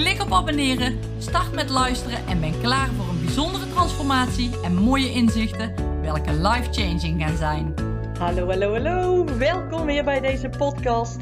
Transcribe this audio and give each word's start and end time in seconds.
Klik 0.00 0.22
op 0.22 0.32
abonneren, 0.32 0.98
start 1.18 1.52
met 1.52 1.70
luisteren 1.70 2.26
en 2.26 2.40
ben 2.40 2.60
klaar 2.60 2.88
voor 2.88 3.08
een 3.08 3.24
bijzondere 3.24 3.68
transformatie 3.68 4.60
en 4.62 4.74
mooie 4.74 5.10
inzichten, 5.10 5.74
welke 6.02 6.32
life-changing 6.32 7.22
gaan 7.22 7.36
zijn. 7.36 7.74
Hallo, 8.18 8.46
hallo, 8.46 8.72
hallo. 8.72 9.24
Welkom 9.24 9.86
weer 9.86 10.04
bij 10.04 10.20
deze 10.20 10.48
podcast. 10.48 11.20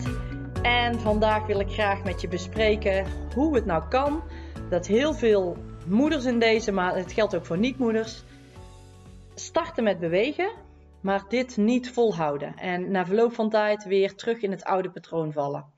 En 0.63 1.01
vandaag 1.01 1.47
wil 1.47 1.61
ik 1.61 1.69
graag 1.69 2.05
met 2.05 2.21
je 2.21 2.29
bespreken 2.29 3.07
hoe 3.35 3.55
het 3.55 3.65
nou 3.65 3.89
kan 3.89 4.23
dat 4.71 4.87
heel 4.87 5.15
veel 5.15 5.57
moeders 5.87 6.25
in 6.25 6.39
deze, 6.39 6.73
maar 6.73 6.97
het 6.97 7.13
geldt 7.13 7.37
ook 7.37 7.47
voor 7.47 7.59
niet-moeders, 7.59 8.25
starten 9.35 9.85
met 9.85 9.99
bewegen, 9.99 10.51
maar 11.01 11.25
dit 11.29 11.57
niet 11.57 11.91
volhouden. 11.91 12.57
En 12.57 12.91
na 12.91 13.07
verloop 13.07 13.33
van 13.33 13.51
tijd 13.51 13.85
weer 13.85 14.15
terug 14.15 14.41
in 14.41 14.51
het 14.51 14.65
oude 14.65 14.91
patroon 14.91 15.33
vallen. 15.33 15.78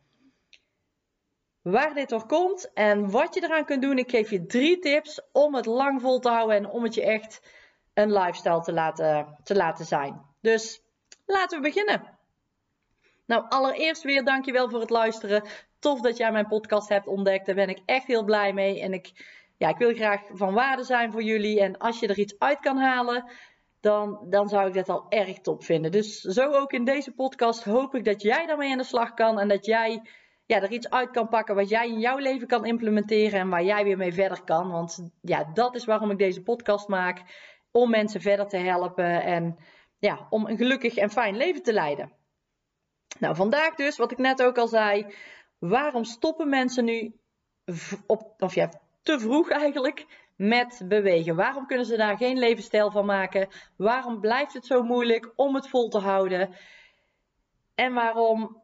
Waar 1.62 1.94
dit 1.94 2.08
door 2.08 2.26
komt 2.26 2.72
en 2.72 3.10
wat 3.10 3.34
je 3.34 3.42
eraan 3.42 3.64
kunt 3.64 3.82
doen, 3.82 3.98
ik 3.98 4.10
geef 4.10 4.30
je 4.30 4.46
drie 4.46 4.78
tips 4.78 5.20
om 5.32 5.54
het 5.54 5.66
lang 5.66 6.00
vol 6.00 6.18
te 6.18 6.28
houden 6.28 6.56
en 6.56 6.68
om 6.68 6.82
het 6.82 6.94
je 6.94 7.02
echt 7.02 7.42
een 7.94 8.12
lifestyle 8.12 8.60
te 8.60 8.72
laten, 8.72 9.38
te 9.42 9.56
laten 9.56 9.84
zijn. 9.84 10.22
Dus 10.40 10.82
laten 11.26 11.60
we 11.60 11.68
beginnen. 11.68 12.18
Nou, 13.26 13.44
allereerst 13.48 14.02
weer 14.02 14.24
dankjewel 14.24 14.70
voor 14.70 14.80
het 14.80 14.90
luisteren. 14.90 15.42
Tof 15.78 16.00
dat 16.00 16.16
jij 16.16 16.32
mijn 16.32 16.46
podcast 16.46 16.88
hebt 16.88 17.06
ontdekt. 17.06 17.46
Daar 17.46 17.54
ben 17.54 17.68
ik 17.68 17.82
echt 17.84 18.06
heel 18.06 18.24
blij 18.24 18.52
mee. 18.52 18.80
En 18.80 18.92
ik, 18.92 19.12
ja, 19.56 19.68
ik 19.68 19.76
wil 19.76 19.94
graag 19.94 20.20
van 20.32 20.54
waarde 20.54 20.82
zijn 20.82 21.12
voor 21.12 21.22
jullie. 21.22 21.60
En 21.60 21.78
als 21.78 22.00
je 22.00 22.06
er 22.06 22.18
iets 22.18 22.38
uit 22.38 22.60
kan 22.60 22.76
halen, 22.76 23.30
dan, 23.80 24.26
dan 24.28 24.48
zou 24.48 24.68
ik 24.68 24.74
dat 24.74 24.88
al 24.88 25.06
erg 25.08 25.40
top 25.40 25.64
vinden. 25.64 25.90
Dus 25.90 26.20
zo 26.20 26.52
ook 26.52 26.72
in 26.72 26.84
deze 26.84 27.12
podcast 27.12 27.64
hoop 27.64 27.94
ik 27.94 28.04
dat 28.04 28.22
jij 28.22 28.46
daarmee 28.46 28.70
aan 28.70 28.78
de 28.78 28.84
slag 28.84 29.14
kan. 29.14 29.38
En 29.38 29.48
dat 29.48 29.66
jij 29.66 30.02
ja, 30.50 30.62
er 30.62 30.70
iets 30.70 30.90
uit 30.90 31.10
kan 31.10 31.28
pakken 31.28 31.54
wat 31.54 31.68
jij 31.68 31.88
in 31.88 31.98
jouw 31.98 32.16
leven 32.16 32.46
kan 32.46 32.64
implementeren. 32.64 33.40
En 33.40 33.48
waar 33.48 33.64
jij 33.64 33.84
weer 33.84 33.96
mee 33.96 34.12
verder 34.12 34.42
kan. 34.44 34.70
Want 34.70 35.10
ja, 35.20 35.50
dat 35.54 35.74
is 35.74 35.84
waarom 35.84 36.10
ik 36.10 36.18
deze 36.18 36.42
podcast 36.42 36.88
maak. 36.88 37.22
Om 37.70 37.90
mensen 37.90 38.20
verder 38.20 38.48
te 38.48 38.56
helpen. 38.56 39.22
En 39.22 39.58
ja, 39.98 40.26
om 40.30 40.46
een 40.46 40.56
gelukkig 40.56 40.96
en 40.96 41.10
fijn 41.10 41.36
leven 41.36 41.62
te 41.62 41.72
leiden. 41.72 42.12
Nou, 43.18 43.34
vandaag 43.34 43.74
dus, 43.74 43.96
wat 43.96 44.12
ik 44.12 44.18
net 44.18 44.42
ook 44.42 44.58
al 44.58 44.68
zei. 44.68 45.06
Waarom 45.58 46.04
stoppen 46.04 46.48
mensen 46.48 46.84
nu 46.84 47.14
op, 48.06 48.34
of 48.38 48.54
ja, 48.54 48.70
te 49.02 49.20
vroeg 49.20 49.50
eigenlijk 49.50 50.06
met 50.36 50.82
bewegen? 50.84 51.36
Waarom 51.36 51.66
kunnen 51.66 51.86
ze 51.86 51.96
daar 51.96 52.16
geen 52.16 52.38
levensstijl 52.38 52.90
van 52.90 53.06
maken? 53.06 53.48
Waarom 53.76 54.20
blijft 54.20 54.52
het 54.52 54.66
zo 54.66 54.82
moeilijk 54.82 55.32
om 55.36 55.54
het 55.54 55.68
vol 55.68 55.88
te 55.88 55.98
houden? 55.98 56.54
En 57.74 57.94
waarom 57.94 58.59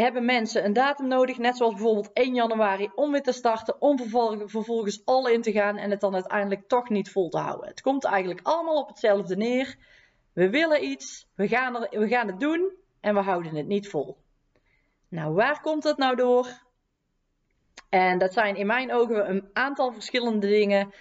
hebben 0.00 0.24
mensen 0.24 0.64
een 0.64 0.72
datum 0.72 1.06
nodig, 1.06 1.38
net 1.38 1.56
zoals 1.56 1.74
bijvoorbeeld 1.74 2.12
1 2.12 2.34
januari, 2.34 2.90
om 2.94 3.12
weer 3.12 3.22
te 3.22 3.32
starten, 3.32 3.80
om 3.80 3.98
vervolgens, 4.48 5.04
al 5.04 5.28
in 5.28 5.42
te 5.42 5.52
gaan 5.52 5.76
en 5.76 5.90
het 5.90 6.00
dan 6.00 6.14
uiteindelijk 6.14 6.68
toch 6.68 6.88
niet 6.88 7.10
vol 7.10 7.28
te 7.28 7.38
houden? 7.38 7.68
Het 7.68 7.80
komt 7.80 8.04
eigenlijk 8.04 8.40
allemaal 8.42 8.80
op 8.80 8.88
hetzelfde 8.88 9.36
neer. 9.36 9.76
We 10.32 10.50
willen 10.50 10.84
iets, 10.84 11.26
we 11.34 11.48
gaan, 11.48 11.82
er, 11.82 12.00
we 12.00 12.08
gaan 12.08 12.26
het 12.26 12.40
doen 12.40 12.72
en 13.00 13.14
we 13.14 13.20
houden 13.20 13.54
het 13.54 13.66
niet 13.66 13.88
vol. 13.88 14.16
Nou, 15.08 15.34
waar 15.34 15.60
komt 15.60 15.82
dat 15.82 15.98
nou 15.98 16.16
door? 16.16 16.48
En 17.88 18.18
dat 18.18 18.32
zijn 18.32 18.56
in 18.56 18.66
mijn 18.66 18.92
ogen 18.92 19.30
een 19.30 19.50
aantal 19.52 19.92
verschillende 19.92 20.46
dingen 20.46 20.92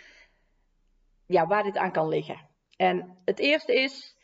ja, 1.25 1.47
waar 1.47 1.63
dit 1.63 1.77
aan 1.77 1.91
kan 1.91 2.07
liggen. 2.07 2.47
En 2.75 3.17
het 3.25 3.39
eerste 3.39 3.73
is, 3.73 4.16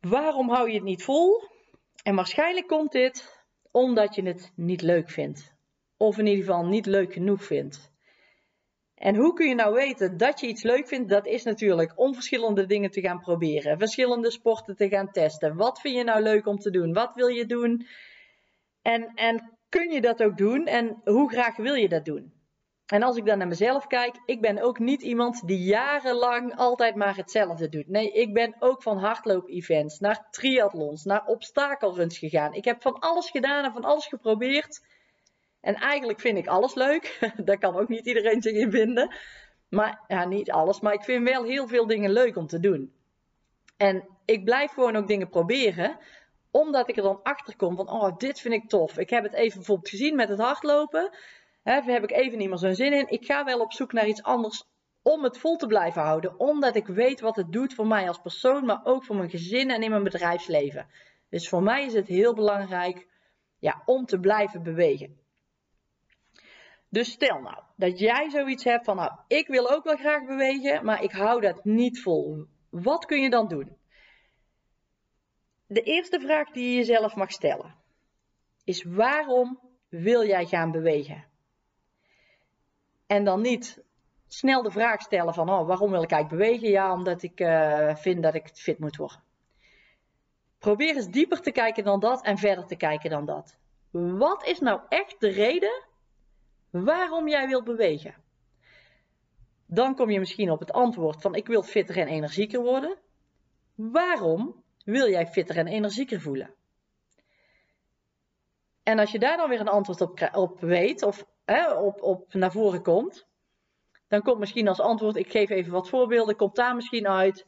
waarom 0.00 0.50
hou 0.50 0.68
je 0.68 0.74
het 0.74 0.84
niet 0.84 1.04
vol? 1.04 1.42
En 2.02 2.14
waarschijnlijk 2.14 2.66
komt 2.66 2.92
dit 2.92 3.43
omdat 3.74 4.14
je 4.14 4.22
het 4.22 4.52
niet 4.56 4.82
leuk 4.82 5.10
vindt. 5.10 5.54
Of 5.96 6.18
in 6.18 6.26
ieder 6.26 6.44
geval 6.44 6.66
niet 6.66 6.86
leuk 6.86 7.12
genoeg 7.12 7.44
vindt. 7.44 7.92
En 8.94 9.16
hoe 9.16 9.32
kun 9.32 9.48
je 9.48 9.54
nou 9.54 9.74
weten 9.74 10.16
dat 10.16 10.40
je 10.40 10.46
iets 10.46 10.62
leuk 10.62 10.88
vindt? 10.88 11.08
Dat 11.08 11.26
is 11.26 11.42
natuurlijk 11.42 11.92
om 11.98 12.14
verschillende 12.14 12.66
dingen 12.66 12.90
te 12.90 13.00
gaan 13.00 13.20
proberen. 13.20 13.78
Verschillende 13.78 14.30
sporten 14.30 14.76
te 14.76 14.88
gaan 14.88 15.10
testen. 15.10 15.56
Wat 15.56 15.80
vind 15.80 15.96
je 15.96 16.04
nou 16.04 16.22
leuk 16.22 16.46
om 16.46 16.58
te 16.58 16.70
doen? 16.70 16.92
Wat 16.92 17.14
wil 17.14 17.26
je 17.26 17.46
doen? 17.46 17.86
En, 18.82 19.12
en 19.14 19.58
kun 19.68 19.90
je 19.90 20.00
dat 20.00 20.22
ook 20.22 20.36
doen? 20.36 20.66
En 20.66 21.00
hoe 21.04 21.30
graag 21.30 21.56
wil 21.56 21.74
je 21.74 21.88
dat 21.88 22.04
doen? 22.04 22.32
En 22.86 23.02
als 23.02 23.16
ik 23.16 23.26
dan 23.26 23.38
naar 23.38 23.48
mezelf 23.48 23.86
kijk, 23.86 24.16
ik 24.26 24.40
ben 24.40 24.62
ook 24.62 24.78
niet 24.78 25.02
iemand 25.02 25.46
die 25.46 25.58
jarenlang 25.58 26.56
altijd 26.56 26.94
maar 26.94 27.16
hetzelfde 27.16 27.68
doet. 27.68 27.88
Nee, 27.88 28.12
ik 28.12 28.32
ben 28.32 28.56
ook 28.58 28.82
van 28.82 28.98
hardloop-events 28.98 30.00
naar 30.00 30.26
triathlons, 30.30 31.04
naar 31.04 31.26
obstakelruns 31.26 32.18
gegaan. 32.18 32.54
Ik 32.54 32.64
heb 32.64 32.82
van 32.82 32.98
alles 32.98 33.30
gedaan 33.30 33.64
en 33.64 33.72
van 33.72 33.84
alles 33.84 34.06
geprobeerd. 34.06 34.82
En 35.60 35.74
eigenlijk 35.74 36.20
vind 36.20 36.38
ik 36.38 36.46
alles 36.46 36.74
leuk. 36.74 37.18
Daar 37.44 37.58
kan 37.58 37.76
ook 37.76 37.88
niet 37.88 38.06
iedereen 38.06 38.42
zich 38.42 38.52
in 38.52 38.70
vinden. 38.70 39.14
Maar 39.68 40.04
ja, 40.08 40.24
niet 40.24 40.50
alles. 40.50 40.80
Maar 40.80 40.92
ik 40.92 41.04
vind 41.04 41.28
wel 41.28 41.44
heel 41.44 41.68
veel 41.68 41.86
dingen 41.86 42.10
leuk 42.12 42.36
om 42.36 42.46
te 42.46 42.60
doen. 42.60 42.92
En 43.76 44.08
ik 44.24 44.44
blijf 44.44 44.72
gewoon 44.72 44.96
ook 44.96 45.08
dingen 45.08 45.28
proberen. 45.28 45.98
Omdat 46.50 46.88
ik 46.88 46.96
er 46.96 47.02
dan 47.02 47.22
achter 47.22 47.56
kom 47.56 47.76
van, 47.76 47.90
oh, 47.90 48.16
dit 48.16 48.40
vind 48.40 48.54
ik 48.54 48.68
tof. 48.68 48.98
Ik 48.98 49.10
heb 49.10 49.22
het 49.22 49.32
even 49.32 49.56
bijvoorbeeld 49.56 49.88
gezien 49.88 50.16
met 50.16 50.28
het 50.28 50.38
hardlopen. 50.38 51.10
Daar 51.64 51.84
heb 51.84 52.02
ik 52.02 52.10
even 52.10 52.38
niet 52.38 52.48
meer 52.48 52.58
zo'n 52.58 52.74
zin 52.74 52.92
in. 52.92 53.08
Ik 53.08 53.24
ga 53.24 53.44
wel 53.44 53.60
op 53.60 53.72
zoek 53.72 53.92
naar 53.92 54.06
iets 54.06 54.22
anders 54.22 54.64
om 55.02 55.24
het 55.24 55.38
vol 55.38 55.56
te 55.56 55.66
blijven 55.66 56.02
houden. 56.02 56.40
Omdat 56.40 56.76
ik 56.76 56.86
weet 56.86 57.20
wat 57.20 57.36
het 57.36 57.52
doet 57.52 57.74
voor 57.74 57.86
mij 57.86 58.08
als 58.08 58.18
persoon, 58.18 58.64
maar 58.64 58.80
ook 58.84 59.04
voor 59.04 59.16
mijn 59.16 59.30
gezin 59.30 59.70
en 59.70 59.82
in 59.82 59.90
mijn 59.90 60.02
bedrijfsleven. 60.02 60.86
Dus 61.28 61.48
voor 61.48 61.62
mij 61.62 61.84
is 61.84 61.92
het 61.92 62.06
heel 62.06 62.34
belangrijk 62.34 63.08
ja, 63.58 63.82
om 63.84 64.04
te 64.04 64.20
blijven 64.20 64.62
bewegen. 64.62 65.18
Dus 66.88 67.10
stel 67.10 67.40
nou 67.40 67.62
dat 67.76 67.98
jij 67.98 68.30
zoiets 68.30 68.64
hebt 68.64 68.84
van, 68.84 68.96
nou, 68.96 69.12
ik 69.26 69.46
wil 69.46 69.70
ook 69.70 69.84
wel 69.84 69.96
graag 69.96 70.26
bewegen, 70.26 70.84
maar 70.84 71.02
ik 71.02 71.12
hou 71.12 71.40
dat 71.40 71.64
niet 71.64 72.02
vol. 72.02 72.46
Wat 72.70 73.04
kun 73.04 73.20
je 73.20 73.30
dan 73.30 73.48
doen? 73.48 73.76
De 75.66 75.82
eerste 75.82 76.20
vraag 76.20 76.50
die 76.50 76.70
je 76.70 76.76
jezelf 76.76 77.14
mag 77.14 77.30
stellen 77.30 77.74
is: 78.64 78.82
waarom 78.82 79.60
wil 79.88 80.26
jij 80.26 80.46
gaan 80.46 80.70
bewegen? 80.70 81.24
En 83.06 83.24
dan 83.24 83.40
niet 83.40 83.82
snel 84.28 84.62
de 84.62 84.70
vraag 84.70 85.00
stellen 85.00 85.34
van, 85.34 85.50
oh, 85.50 85.66
waarom 85.66 85.90
wil 85.90 86.02
ik 86.02 86.10
eigenlijk 86.10 86.42
bewegen? 86.42 86.68
Ja, 86.68 86.92
omdat 86.92 87.22
ik 87.22 87.40
uh, 87.40 87.94
vind 87.94 88.22
dat 88.22 88.34
ik 88.34 88.50
fit 88.52 88.78
moet 88.78 88.96
worden. 88.96 89.22
Probeer 90.58 90.96
eens 90.96 91.08
dieper 91.08 91.40
te 91.40 91.52
kijken 91.52 91.84
dan 91.84 92.00
dat 92.00 92.24
en 92.24 92.38
verder 92.38 92.66
te 92.66 92.76
kijken 92.76 93.10
dan 93.10 93.24
dat. 93.24 93.58
Wat 93.90 94.46
is 94.46 94.60
nou 94.60 94.80
echt 94.88 95.20
de 95.20 95.28
reden 95.28 95.84
waarom 96.70 97.28
jij 97.28 97.46
wilt 97.46 97.64
bewegen. 97.64 98.14
Dan 99.66 99.94
kom 99.94 100.10
je 100.10 100.18
misschien 100.18 100.50
op 100.50 100.60
het 100.60 100.72
antwoord 100.72 101.20
van 101.20 101.34
ik 101.34 101.46
wil 101.46 101.62
fitter 101.62 101.98
en 101.98 102.08
energieker 102.08 102.60
worden. 102.60 102.98
Waarom 103.74 104.62
wil 104.84 105.08
jij 105.08 105.26
fitter 105.26 105.56
en 105.56 105.66
energieker 105.66 106.20
voelen? 106.20 106.54
En 108.82 108.98
als 108.98 109.10
je 109.10 109.18
daar 109.18 109.36
dan 109.36 109.48
weer 109.48 109.60
een 109.60 109.68
antwoord 109.68 110.00
op, 110.00 110.28
op 110.32 110.60
weet 110.60 111.02
of 111.02 111.26
op, 111.76 112.02
op 112.02 112.34
naar 112.34 112.52
voren 112.52 112.82
komt, 112.82 113.26
dan 114.08 114.22
komt 114.22 114.38
misschien 114.38 114.68
als 114.68 114.80
antwoord, 114.80 115.16
ik 115.16 115.30
geef 115.30 115.50
even 115.50 115.72
wat 115.72 115.88
voorbeelden, 115.88 116.36
komt 116.36 116.56
daar 116.56 116.74
misschien 116.74 117.08
uit, 117.08 117.46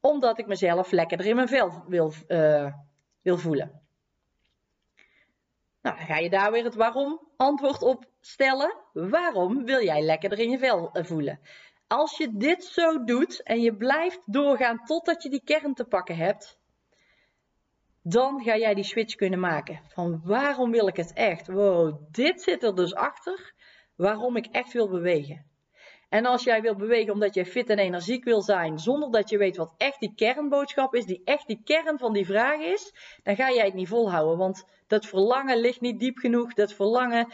omdat 0.00 0.38
ik 0.38 0.46
mezelf 0.46 0.90
lekkerder 0.90 1.26
in 1.26 1.36
mijn 1.36 1.48
vel 1.48 1.84
wil, 1.86 2.12
uh, 2.28 2.72
wil 3.22 3.38
voelen. 3.38 3.80
Nou, 5.82 5.96
dan 5.96 6.06
ga 6.06 6.16
je 6.16 6.30
daar 6.30 6.52
weer 6.52 6.64
het 6.64 6.74
waarom 6.74 7.20
antwoord 7.36 7.82
op 7.82 8.04
stellen. 8.20 8.74
Waarom 8.92 9.64
wil 9.64 9.82
jij 9.82 10.02
lekkerder 10.02 10.38
in 10.38 10.50
je 10.50 10.58
vel 10.58 10.90
eh, 10.92 11.04
voelen? 11.04 11.40
Als 11.86 12.16
je 12.16 12.36
dit 12.36 12.64
zo 12.64 13.04
doet 13.04 13.42
en 13.42 13.60
je 13.60 13.76
blijft 13.76 14.32
doorgaan 14.32 14.84
totdat 14.84 15.22
je 15.22 15.30
die 15.30 15.44
kern 15.44 15.74
te 15.74 15.84
pakken 15.84 16.16
hebt, 16.16 16.58
dan 18.08 18.42
ga 18.42 18.56
jij 18.56 18.74
die 18.74 18.84
switch 18.84 19.14
kunnen 19.14 19.40
maken. 19.40 19.80
Van 19.88 20.20
waarom 20.24 20.70
wil 20.70 20.86
ik 20.86 20.96
het 20.96 21.12
echt? 21.12 21.46
Wow, 21.46 21.98
dit 22.10 22.42
zit 22.42 22.62
er 22.62 22.74
dus 22.74 22.94
achter 22.94 23.54
waarom 23.96 24.36
ik 24.36 24.46
echt 24.46 24.72
wil 24.72 24.88
bewegen. 24.88 25.46
En 26.08 26.26
als 26.26 26.44
jij 26.44 26.62
wil 26.62 26.76
bewegen 26.76 27.12
omdat 27.12 27.34
je 27.34 27.46
fit 27.46 27.70
en 27.70 27.78
energiek 27.78 28.24
wil 28.24 28.42
zijn, 28.42 28.78
zonder 28.78 29.10
dat 29.10 29.28
je 29.28 29.38
weet 29.38 29.56
wat 29.56 29.74
echt 29.76 30.00
die 30.00 30.14
kernboodschap 30.14 30.94
is, 30.94 31.04
die 31.04 31.20
echt 31.24 31.46
die 31.46 31.60
kern 31.64 31.98
van 31.98 32.12
die 32.12 32.26
vraag 32.26 32.60
is, 32.60 32.94
dan 33.22 33.36
ga 33.36 33.52
jij 33.52 33.64
het 33.64 33.74
niet 33.74 33.88
volhouden. 33.88 34.38
Want 34.38 34.64
dat 34.86 35.06
verlangen 35.06 35.60
ligt 35.60 35.80
niet 35.80 36.00
diep 36.00 36.18
genoeg. 36.18 36.54
Dat 36.54 36.72
verlangen, 36.72 37.28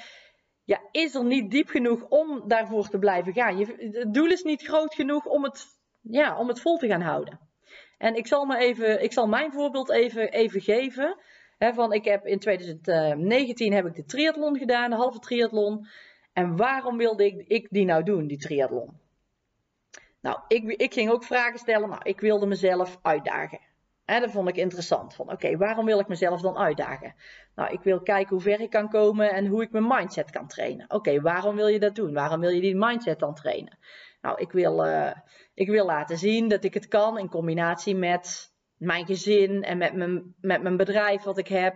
ja, 0.65 0.81
is 0.91 1.15
er 1.15 1.25
niet 1.25 1.51
diep 1.51 1.69
genoeg 1.69 2.05
om 2.09 2.49
daarvoor 2.49 2.89
te 2.89 2.99
blijven 2.99 3.33
gaan. 3.33 3.59
Je, 3.59 3.91
het 3.93 4.15
doel 4.15 4.31
is 4.31 4.43
niet 4.43 4.63
groot 4.63 4.95
genoeg 4.95 5.27
om 5.27 5.45
het, 5.45 5.67
ja, 6.01 6.39
om 6.39 6.49
het 6.49 6.61
vol 6.61 6.77
te 6.77 6.89
gaan 6.89 7.03
houden. 7.03 7.52
En 8.03 8.17
ik 8.17 8.27
zal, 8.27 8.45
me 8.45 8.59
even, 8.59 9.03
ik 9.03 9.13
zal 9.13 9.27
mijn 9.27 9.53
voorbeeld 9.53 9.91
even, 9.91 10.33
even 10.33 10.61
geven. 10.61 11.17
van 11.59 11.93
ik 11.93 12.05
heb 12.05 12.27
in 12.27 12.39
2019 12.39 13.73
heb 13.73 13.87
ik 13.87 13.95
de 13.95 14.05
triathlon 14.05 14.59
gedaan, 14.59 14.91
de 14.91 14.97
halve 14.97 15.19
triathlon. 15.19 15.87
En 16.33 16.57
waarom 16.57 16.97
wilde 16.97 17.25
ik, 17.25 17.45
ik 17.47 17.67
die 17.71 17.85
nou 17.85 18.03
doen, 18.03 18.27
die 18.27 18.39
triathlon? 18.39 18.99
Nou, 20.21 20.39
ik, 20.49 20.65
ik 20.65 20.93
ging 20.93 21.11
ook 21.11 21.25
vragen 21.25 21.59
stellen. 21.59 21.89
Nou, 21.89 22.01
ik 22.03 22.21
wilde 22.21 22.47
mezelf 22.47 22.99
uitdagen. 23.03 23.61
En 24.05 24.21
dat 24.21 24.31
vond 24.31 24.49
ik 24.49 24.57
interessant. 24.57 25.15
Van 25.15 25.33
oké, 25.33 25.57
waarom 25.57 25.85
wil 25.85 25.99
ik 25.99 26.09
mezelf 26.09 26.41
dan 26.41 26.57
uitdagen? 26.57 27.15
Nou, 27.55 27.73
ik 27.73 27.81
wil 27.83 28.01
kijken 28.01 28.31
hoe 28.31 28.41
ver 28.41 28.61
ik 28.61 28.71
kan 28.71 28.89
komen 28.89 29.31
en 29.31 29.47
hoe 29.47 29.63
ik 29.63 29.73
mijn 29.73 29.87
mindset 29.87 30.31
kan 30.31 30.47
trainen. 30.47 30.91
Oké, 30.91 31.21
waarom 31.21 31.57
wil 31.57 31.67
je 31.67 31.79
dat 31.79 31.95
doen? 31.95 32.13
Waarom 32.13 32.41
wil 32.41 32.51
je 32.51 32.61
die 32.61 32.77
mindset 32.77 33.19
dan 33.19 33.35
trainen? 33.35 33.79
Nou, 34.23 34.41
ik 34.41 34.53
wil, 34.53 34.87
uh, 34.87 35.13
ik 35.55 35.69
wil 35.69 35.85
laten 35.85 36.19
zien 36.19 36.49
dat 36.49 36.65
ik 36.65 36.75
het 36.75 36.89
kan 36.89 37.19
in 37.19 37.29
combinatie 37.29 37.97
met 37.97 38.53
mijn 38.77 39.07
gezin 39.07 39.63
en 39.63 39.79
met 39.79 39.95
mijn, 39.95 40.35
met 40.41 40.63
mijn 40.63 40.77
bedrijf 40.77 41.23
wat 41.23 41.39
ik 41.39 41.49
heb. 41.49 41.75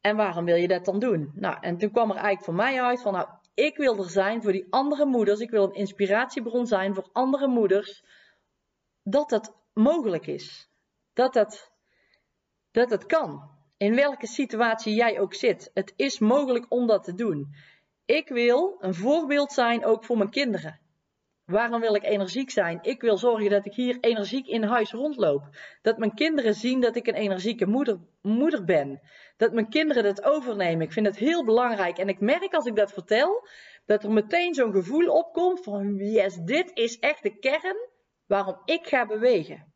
En 0.00 0.16
waarom 0.16 0.44
wil 0.44 0.56
je 0.56 0.68
dat 0.68 0.84
dan 0.84 0.98
doen? 0.98 1.32
Nou, 1.34 1.56
en 1.60 1.78
toen 1.78 1.90
kwam 1.90 2.10
er 2.10 2.16
eigenlijk 2.16 2.44
voor 2.44 2.54
mij 2.54 2.82
uit 2.82 3.02
van, 3.02 3.12
nou, 3.12 3.28
ik 3.54 3.76
wil 3.76 3.98
er 3.98 4.10
zijn 4.10 4.42
voor 4.42 4.52
die 4.52 4.66
andere 4.70 5.04
moeders. 5.04 5.40
Ik 5.40 5.50
wil 5.50 5.64
een 5.64 5.74
inspiratiebron 5.74 6.66
zijn 6.66 6.94
voor 6.94 7.08
andere 7.12 7.48
moeders. 7.48 8.04
Dat 9.02 9.28
dat 9.28 9.56
mogelijk 9.72 10.26
is. 10.26 10.70
Dat 11.12 11.32
dat, 11.32 11.72
dat 12.70 12.90
het 12.90 13.06
kan. 13.06 13.50
In 13.76 13.94
welke 13.94 14.26
situatie 14.26 14.94
jij 14.94 15.20
ook 15.20 15.34
zit. 15.34 15.70
Het 15.74 15.92
is 15.96 16.18
mogelijk 16.18 16.66
om 16.68 16.86
dat 16.86 17.04
te 17.04 17.14
doen. 17.14 17.54
Ik 18.04 18.28
wil 18.28 18.76
een 18.78 18.94
voorbeeld 18.94 19.52
zijn 19.52 19.84
ook 19.84 20.04
voor 20.04 20.16
mijn 20.16 20.30
kinderen. 20.30 20.80
Waarom 21.46 21.80
wil 21.80 21.94
ik 21.94 22.04
energiek 22.04 22.50
zijn? 22.50 22.78
Ik 22.82 23.00
wil 23.00 23.16
zorgen 23.16 23.50
dat 23.50 23.66
ik 23.66 23.74
hier 23.74 23.98
energiek 24.00 24.46
in 24.46 24.62
huis 24.62 24.92
rondloop. 24.92 25.42
Dat 25.82 25.98
mijn 25.98 26.14
kinderen 26.14 26.54
zien 26.54 26.80
dat 26.80 26.96
ik 26.96 27.06
een 27.06 27.14
energieke 27.14 27.66
moeder, 27.66 27.98
moeder 28.22 28.64
ben. 28.64 29.00
Dat 29.36 29.52
mijn 29.52 29.68
kinderen 29.68 30.02
dat 30.02 30.22
overnemen. 30.22 30.86
Ik 30.86 30.92
vind 30.92 31.06
het 31.06 31.16
heel 31.16 31.44
belangrijk. 31.44 31.98
En 31.98 32.08
ik 32.08 32.20
merk 32.20 32.54
als 32.54 32.66
ik 32.66 32.76
dat 32.76 32.92
vertel, 32.92 33.48
dat 33.84 34.04
er 34.04 34.10
meteen 34.10 34.54
zo'n 34.54 34.72
gevoel 34.72 35.08
opkomt 35.08 35.62
van 35.62 35.94
yes, 35.96 36.36
dit 36.36 36.70
is 36.74 36.98
echt 36.98 37.22
de 37.22 37.38
kern 37.38 37.76
waarom 38.26 38.60
ik 38.64 38.86
ga 38.86 39.06
bewegen. 39.06 39.72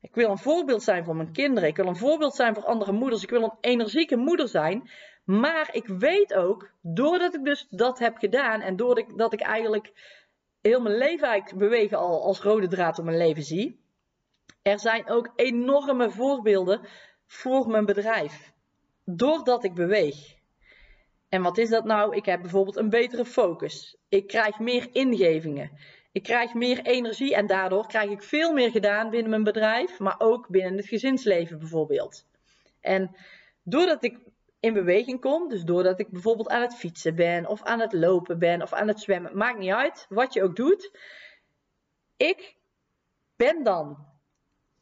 Ik 0.00 0.14
wil 0.14 0.30
een 0.30 0.38
voorbeeld 0.38 0.82
zijn 0.82 1.04
voor 1.04 1.16
mijn 1.16 1.32
kinderen. 1.32 1.68
Ik 1.68 1.76
wil 1.76 1.86
een 1.86 1.96
voorbeeld 1.96 2.34
zijn 2.34 2.54
voor 2.54 2.64
andere 2.64 2.92
moeders. 2.92 3.22
Ik 3.22 3.30
wil 3.30 3.42
een 3.42 3.58
energieke 3.60 4.16
moeder 4.16 4.48
zijn. 4.48 4.90
Maar 5.24 5.68
ik 5.72 5.86
weet 5.86 6.34
ook, 6.34 6.70
doordat 6.82 7.34
ik 7.34 7.44
dus 7.44 7.66
dat 7.68 7.98
heb 7.98 8.16
gedaan 8.16 8.60
en 8.60 8.76
doordat 8.76 9.08
ik, 9.08 9.18
dat 9.18 9.32
ik 9.32 9.40
eigenlijk 9.40 9.92
heel 10.66 10.80
mijn 10.80 10.96
leven 10.96 11.28
eigenlijk 11.28 11.58
bewegen 11.58 11.98
al 11.98 12.22
als 12.22 12.40
rode 12.40 12.68
draad 12.68 12.96
door 12.96 13.04
mijn 13.04 13.16
leven 13.16 13.42
zie. 13.42 13.80
Er 14.62 14.80
zijn 14.80 15.08
ook 15.08 15.32
enorme 15.36 16.10
voorbeelden 16.10 16.80
voor 17.26 17.68
mijn 17.68 17.84
bedrijf. 17.86 18.52
Doordat 19.04 19.64
ik 19.64 19.74
beweeg. 19.74 20.34
En 21.28 21.42
wat 21.42 21.58
is 21.58 21.68
dat 21.68 21.84
nou? 21.84 22.16
Ik 22.16 22.24
heb 22.24 22.40
bijvoorbeeld 22.40 22.76
een 22.76 22.90
betere 22.90 23.24
focus. 23.24 23.96
Ik 24.08 24.26
krijg 24.26 24.58
meer 24.58 24.88
ingevingen. 24.92 25.70
Ik 26.12 26.22
krijg 26.22 26.54
meer 26.54 26.80
energie 26.82 27.34
en 27.34 27.46
daardoor 27.46 27.86
krijg 27.86 28.10
ik 28.10 28.22
veel 28.22 28.52
meer 28.52 28.70
gedaan 28.70 29.10
binnen 29.10 29.30
mijn 29.30 29.44
bedrijf, 29.44 29.98
maar 29.98 30.14
ook 30.18 30.48
binnen 30.48 30.76
het 30.76 30.86
gezinsleven 30.86 31.58
bijvoorbeeld. 31.58 32.26
En 32.80 33.16
doordat 33.62 34.04
ik 34.04 34.18
in 34.66 34.72
beweging 34.72 35.20
kom, 35.20 35.48
dus 35.48 35.62
doordat 35.62 36.00
ik 36.00 36.10
bijvoorbeeld 36.10 36.48
aan 36.48 36.60
het 36.60 36.74
fietsen 36.74 37.14
ben, 37.14 37.46
of 37.46 37.62
aan 37.62 37.80
het 37.80 37.92
lopen 37.92 38.38
ben, 38.38 38.62
of 38.62 38.72
aan 38.72 38.88
het 38.88 39.00
zwemmen, 39.00 39.36
maakt 39.36 39.58
niet 39.58 39.72
uit 39.72 40.06
wat 40.08 40.32
je 40.32 40.42
ook 40.42 40.56
doet. 40.56 40.98
Ik 42.16 42.56
ben 43.36 43.62
dan 43.62 44.06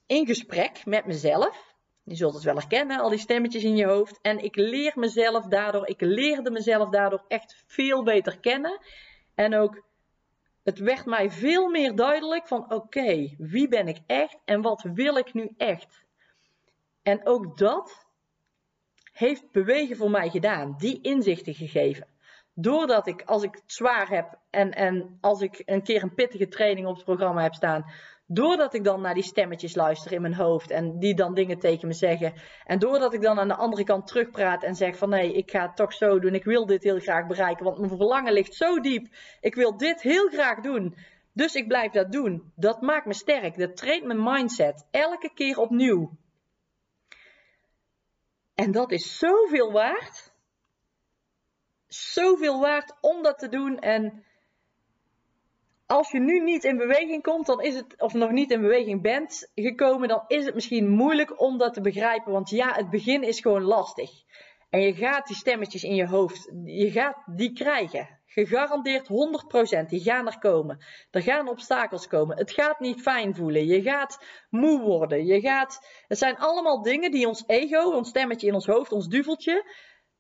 in 0.07 0.27
gesprek 0.27 0.87
met 0.87 1.07
mezelf. 1.07 1.75
Je 2.03 2.15
zult 2.15 2.35
het 2.35 2.43
wel 2.43 2.55
herkennen, 2.55 3.01
al 3.01 3.11
die 3.11 3.19
stemmetjes 3.19 3.65
in 3.65 3.77
je 3.77 3.87
hoofd. 3.87 4.19
En 4.23 4.39
ik 4.45 4.57
leer 4.57 4.93
mezelf 4.95 5.47
daardoor, 5.47 5.87
ik 5.87 6.01
leerde 6.01 6.51
mezelf 6.51 6.89
daardoor 6.89 7.25
echt 7.29 7.65
veel 7.67 8.03
beter 8.03 8.41
kennen. 8.41 8.81
En 9.35 9.55
ook 9.55 9.83
het 10.63 10.79
werd 10.79 11.05
mij 11.07 11.31
veel 11.31 11.69
meer 11.69 11.95
duidelijk 11.95 12.47
van 12.49 12.73
oké, 12.73 13.35
wie 13.39 13.69
ben 13.69 13.89
ik 13.89 13.99
echt 14.07 14.39
en 14.45 14.63
wat 14.63 14.83
wil 14.83 15.17
ik 15.17 15.35
nu 15.35 15.51
echt? 15.57 16.05
En 17.03 17.27
ook 17.27 17.59
dat 17.59 18.04
heeft 19.15 19.51
bewegen 19.53 19.97
voor 19.97 20.11
mij 20.11 20.31
gedaan, 20.31 20.75
die 20.79 21.01
inzichten 21.01 21.55
gegeven. 21.55 22.07
Doordat 22.55 23.07
ik, 23.07 23.23
als 23.23 23.43
ik 23.43 23.55
het 23.55 23.73
zwaar 23.73 24.09
heb 24.09 24.39
en, 24.51 24.71
en 24.71 25.19
als 25.21 25.41
ik 25.41 25.63
een 25.65 25.83
keer 25.83 26.03
een 26.03 26.15
pittige 26.15 26.49
training 26.49 26.87
op 26.87 26.95
het 26.95 27.05
programma 27.05 27.43
heb 27.43 27.55
staan, 27.55 27.85
Doordat 28.27 28.75
ik 28.75 28.85
dan 28.85 29.01
naar 29.01 29.15
die 29.15 29.23
stemmetjes 29.23 29.75
luister 29.75 30.13
in 30.13 30.21
mijn 30.21 30.35
hoofd 30.35 30.71
en 30.71 30.99
die 30.99 31.15
dan 31.15 31.35
dingen 31.35 31.59
tegen 31.59 31.89
me 31.89 31.95
zeggen. 31.95 32.33
En 32.65 32.79
doordat 32.79 33.15
ik 33.15 33.23
dan 33.23 33.39
aan 33.39 33.49
de 33.49 33.57
andere 33.57 33.85
kant 33.85 34.07
terugpraat 34.07 34.63
en 34.63 34.75
zeg 34.75 34.97
van 34.97 35.09
nee, 35.09 35.33
ik 35.33 35.51
ga 35.51 35.63
het 35.63 35.77
toch 35.77 35.93
zo 35.93 36.19
doen. 36.19 36.35
Ik 36.35 36.45
wil 36.45 36.67
dit 36.67 36.83
heel 36.83 36.99
graag 36.99 37.27
bereiken, 37.27 37.65
want 37.65 37.79
mijn 37.79 37.97
verlangen 37.97 38.33
ligt 38.33 38.55
zo 38.55 38.81
diep. 38.81 39.07
Ik 39.41 39.55
wil 39.55 39.77
dit 39.77 40.03
heel 40.03 40.29
graag 40.29 40.61
doen. 40.61 40.97
Dus 41.33 41.55
ik 41.55 41.69
blijf 41.69 41.93
dat 41.93 42.13
doen. 42.13 42.53
Dat 42.57 42.81
maakt 42.81 43.07
me 43.07 43.15
sterk. 43.15 43.59
Dat 43.59 43.77
traint 43.77 44.05
mijn 44.05 44.23
mindset. 44.23 44.87
Elke 44.91 45.31
keer 45.35 45.59
opnieuw. 45.59 46.11
En 48.55 48.73
dat 48.73 48.91
is 48.93 49.19
zoveel 49.19 49.73
waard. 49.73 50.33
Zoveel 51.87 52.61
waard 52.61 52.95
om 53.01 53.23
dat 53.23 53.39
te 53.39 53.49
doen. 53.49 53.79
En 53.79 54.25
als 55.87 56.11
je 56.11 56.21
nu 56.21 56.41
niet 56.41 56.65
in 56.65 56.77
beweging 56.77 57.23
komt, 57.23 57.47
dan 57.47 57.61
is 57.61 57.75
het, 57.75 58.01
of 58.01 58.15
nog 58.15 58.31
niet 58.31 58.51
in 58.51 58.61
beweging 58.61 59.03
bent 59.03 59.51
gekomen, 59.55 60.09
dan 60.09 60.25
is 60.27 60.45
het 60.45 60.55
misschien 60.55 60.89
moeilijk 60.89 61.41
om 61.41 61.59
dat 61.59 61.75
te 61.75 61.81
begrijpen. 61.81 62.33
Want 62.33 62.51
ja, 62.51 62.73
het 62.75 62.91
begin 62.91 63.23
is 63.23 63.41
gewoon 63.41 63.63
lastig. 63.63 64.11
En 64.71 64.81
je 64.81 64.95
gaat 64.95 65.27
die 65.27 65.37
stemmetjes 65.37 65.83
in 65.83 65.95
je 65.95 66.07
hoofd, 66.07 66.53
je 66.65 66.91
gaat 66.91 67.23
die 67.27 67.53
krijgen. 67.53 68.21
Gegarandeerd 68.35 69.09
100%. 69.09 69.89
Die 69.89 70.01
gaan 70.01 70.27
er 70.27 70.39
komen. 70.39 70.85
Er 71.11 71.23
gaan 71.23 71.49
obstakels 71.49 72.07
komen. 72.07 72.37
Het 72.37 72.53
gaat 72.53 72.81
niet 72.81 73.01
fijn 73.01 73.35
voelen. 73.35 73.67
Je 73.67 73.83
gaat 73.83 74.25
moe 74.51 74.81
worden. 74.81 75.27
Je 75.27 75.41
gaat. 75.41 75.87
Het 76.07 76.19
zijn 76.19 76.37
allemaal 76.37 76.83
dingen 76.83 77.11
die 77.11 77.29
ons 77.29 77.45
ego, 77.47 77.91
ons 77.91 78.09
stemmetje 78.09 78.47
in 78.47 78.55
ons 78.55 78.67
hoofd, 78.67 78.93
ons 78.93 79.09
duveltje, 79.09 79.71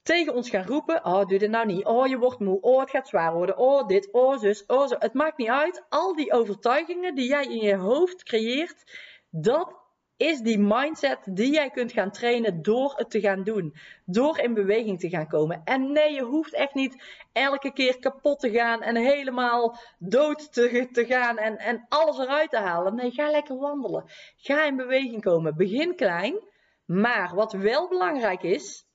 tegen 0.02 0.34
ons 0.34 0.50
gaan 0.50 0.66
roepen: 0.66 1.04
Oh, 1.04 1.26
doe 1.26 1.38
dit 1.38 1.50
nou 1.50 1.66
niet. 1.66 1.84
Oh, 1.84 2.06
je 2.06 2.18
wordt 2.18 2.38
moe. 2.38 2.60
Oh, 2.60 2.80
het 2.80 2.90
gaat 2.90 3.08
zwaar 3.08 3.32
worden. 3.32 3.58
Oh, 3.58 3.86
dit. 3.86 4.12
Oh, 4.12 4.38
zus. 4.38 4.66
Oh, 4.66 4.86
zo. 4.86 4.96
Het 4.98 5.14
maakt 5.14 5.38
niet 5.38 5.48
uit. 5.48 5.84
Al 5.88 6.14
die 6.14 6.32
overtuigingen 6.32 7.14
die 7.14 7.28
jij 7.28 7.44
in 7.44 7.60
je 7.60 7.76
hoofd 7.76 8.22
creëert, 8.22 8.84
dat 9.30 9.83
is 10.16 10.40
die 10.40 10.58
mindset 10.58 11.18
die 11.24 11.52
jij 11.52 11.70
kunt 11.70 11.92
gaan 11.92 12.10
trainen 12.10 12.62
door 12.62 12.92
het 12.96 13.10
te 13.10 13.20
gaan 13.20 13.42
doen. 13.42 13.74
Door 14.04 14.38
in 14.38 14.54
beweging 14.54 15.00
te 15.00 15.08
gaan 15.08 15.28
komen. 15.28 15.60
En 15.64 15.92
nee, 15.92 16.12
je 16.12 16.22
hoeft 16.22 16.54
echt 16.54 16.74
niet 16.74 17.02
elke 17.32 17.72
keer 17.72 17.98
kapot 17.98 18.40
te 18.40 18.50
gaan 18.50 18.82
en 18.82 18.96
helemaal 18.96 19.78
dood 19.98 20.52
te, 20.52 21.04
gaan 21.08 21.38
en, 21.38 21.56
en 21.56 21.86
alles 21.88 22.18
eruit 22.18 22.50
te 22.50 22.58
halen. 22.58 22.94
Nee, 22.94 23.10
ga 23.10 23.30
lekker 23.30 23.56
wandelen. 23.56 24.04
Ga 24.36 24.64
in 24.64 24.76
beweging 24.76 25.22
komen. 25.22 25.56
Begin 25.56 25.96
klein. 25.96 26.52
Maar 26.84 27.34
wat 27.34 27.52
wel 27.52 27.88
belangrijk 27.88 28.42
is, 28.42 28.86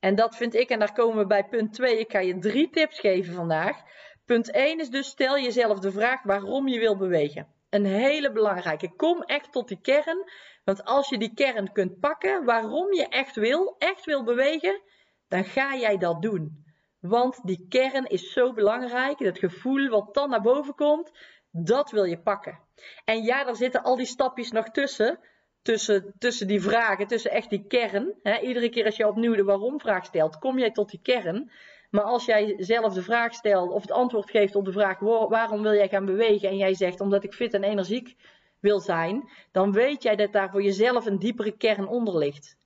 en 0.00 0.14
dat 0.14 0.36
vind 0.36 0.54
ik, 0.54 0.70
en 0.70 0.78
daar 0.78 0.92
komen 0.92 1.18
we 1.18 1.26
bij 1.26 1.44
punt 1.44 1.72
2. 1.72 1.98
Ik 1.98 2.10
ga 2.10 2.18
je 2.18 2.38
drie 2.38 2.70
tips 2.70 3.00
geven 3.00 3.34
vandaag. 3.34 3.82
Punt 4.24 4.50
1 4.50 4.80
is 4.80 4.90
dus 4.90 5.06
stel 5.06 5.38
jezelf 5.38 5.78
de 5.78 5.92
vraag 5.92 6.22
waarom 6.22 6.68
je 6.68 6.78
wil 6.78 6.96
bewegen. 6.96 7.57
Een 7.70 7.84
hele 7.84 8.32
belangrijke. 8.32 8.96
Kom 8.96 9.22
echt 9.22 9.52
tot 9.52 9.68
die 9.68 9.80
kern. 9.80 10.30
Want 10.64 10.84
als 10.84 11.08
je 11.08 11.18
die 11.18 11.34
kern 11.34 11.72
kunt 11.72 12.00
pakken, 12.00 12.44
waarom 12.44 12.92
je 12.92 13.08
echt 13.08 13.36
wil, 13.36 13.74
echt 13.78 14.04
wil 14.04 14.24
bewegen, 14.24 14.80
dan 15.28 15.44
ga 15.44 15.76
jij 15.76 15.96
dat 15.96 16.22
doen. 16.22 16.64
Want 17.00 17.40
die 17.46 17.66
kern 17.68 18.04
is 18.04 18.32
zo 18.32 18.52
belangrijk. 18.52 19.18
Dat 19.18 19.38
gevoel 19.38 19.88
wat 19.88 20.14
dan 20.14 20.30
naar 20.30 20.42
boven 20.42 20.74
komt, 20.74 21.12
dat 21.50 21.90
wil 21.90 22.04
je 22.04 22.22
pakken. 22.22 22.58
En 23.04 23.22
ja, 23.22 23.44
daar 23.44 23.56
zitten 23.56 23.82
al 23.82 23.96
die 23.96 24.06
stapjes 24.06 24.50
nog 24.50 24.70
tussen 24.70 25.18
tussen, 25.62 26.14
tussen 26.18 26.46
die 26.46 26.60
vragen, 26.60 27.06
tussen 27.06 27.30
echt 27.30 27.50
die 27.50 27.66
kern. 27.66 28.14
Iedere 28.42 28.68
keer 28.68 28.84
als 28.84 28.96
je 28.96 29.08
opnieuw 29.08 29.34
de 29.34 29.44
waarom-vraag 29.44 30.04
stelt, 30.04 30.38
kom 30.38 30.58
jij 30.58 30.70
tot 30.70 30.90
die 30.90 31.00
kern. 31.02 31.50
Maar 31.90 32.02
als 32.02 32.24
jij 32.24 32.54
zelf 32.58 32.94
de 32.94 33.02
vraag 33.02 33.34
stelt 33.34 33.70
of 33.70 33.82
het 33.82 33.90
antwoord 33.90 34.30
geeft 34.30 34.54
op 34.54 34.64
de 34.64 34.72
vraag 34.72 34.98
waarom 35.28 35.62
wil 35.62 35.74
jij 35.74 35.88
gaan 35.88 36.04
bewegen 36.04 36.48
en 36.48 36.56
jij 36.56 36.74
zegt 36.74 37.00
omdat 37.00 37.24
ik 37.24 37.32
fit 37.32 37.54
en 37.54 37.64
energiek 37.64 38.16
wil 38.60 38.80
zijn, 38.80 39.30
dan 39.52 39.72
weet 39.72 40.02
jij 40.02 40.16
dat 40.16 40.32
daar 40.32 40.50
voor 40.50 40.62
jezelf 40.62 41.06
een 41.06 41.18
diepere 41.18 41.56
kern 41.56 41.86
onder 41.86 42.18
ligt. 42.18 42.56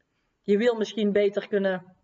Je 0.43 0.57
wil 0.57 0.75
misschien 0.75 1.13
beter 1.13 1.49
kunnen, 1.49 1.97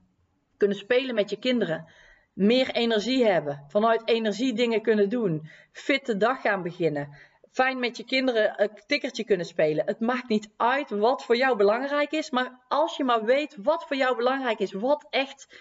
kunnen 0.56 0.76
spelen 0.76 1.14
met 1.14 1.30
je 1.30 1.38
kinderen. 1.38 1.92
Meer 2.32 2.70
energie 2.70 3.24
hebben. 3.24 3.64
Vanuit 3.68 4.08
energie 4.08 4.54
dingen 4.54 4.82
kunnen 4.82 5.08
doen. 5.08 5.48
Fit 5.72 6.06
de 6.06 6.16
dag 6.16 6.40
gaan 6.40 6.62
beginnen 6.62 7.16
fijn 7.58 7.78
met 7.78 7.96
je 7.96 8.04
kinderen 8.04 8.62
een 8.62 8.70
tikkertje 8.86 9.24
kunnen 9.24 9.46
spelen. 9.46 9.86
Het 9.86 10.00
maakt 10.00 10.28
niet 10.28 10.50
uit 10.56 10.90
wat 10.90 11.24
voor 11.24 11.36
jou 11.36 11.56
belangrijk 11.56 12.10
is, 12.10 12.30
maar 12.30 12.64
als 12.68 12.96
je 12.96 13.04
maar 13.04 13.24
weet 13.24 13.56
wat 13.62 13.86
voor 13.86 13.96
jou 13.96 14.16
belangrijk 14.16 14.58
is, 14.58 14.72
wat 14.72 15.06
echt 15.10 15.58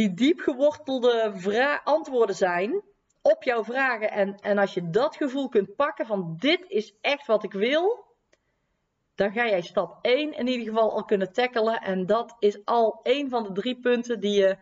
die 0.00 0.14
diep 0.14 0.40
gewortelde 0.40 1.80
antwoorden 1.84 2.36
zijn 2.36 2.82
op 3.22 3.42
jouw 3.42 3.64
vragen. 3.64 4.10
En, 4.10 4.34
en 4.34 4.58
als 4.58 4.74
je 4.74 4.90
dat 4.90 5.16
gevoel 5.16 5.48
kunt 5.48 5.76
pakken 5.76 6.06
van 6.06 6.36
dit 6.38 6.64
is 6.68 6.94
echt 7.00 7.26
wat 7.26 7.44
ik 7.44 7.52
wil, 7.52 8.04
dan 9.14 9.32
ga 9.32 9.46
jij 9.46 9.60
stap 9.60 9.98
1 10.02 10.32
in 10.32 10.46
ieder 10.46 10.66
geval 10.66 10.92
al 10.92 11.04
kunnen 11.04 11.32
tackelen. 11.32 11.80
En 11.80 12.06
dat 12.06 12.36
is 12.38 12.64
al 12.64 13.00
één 13.02 13.28
van 13.28 13.42
de 13.42 13.52
drie 13.52 13.80
punten 13.80 14.20
die 14.20 14.40
je, 14.40 14.56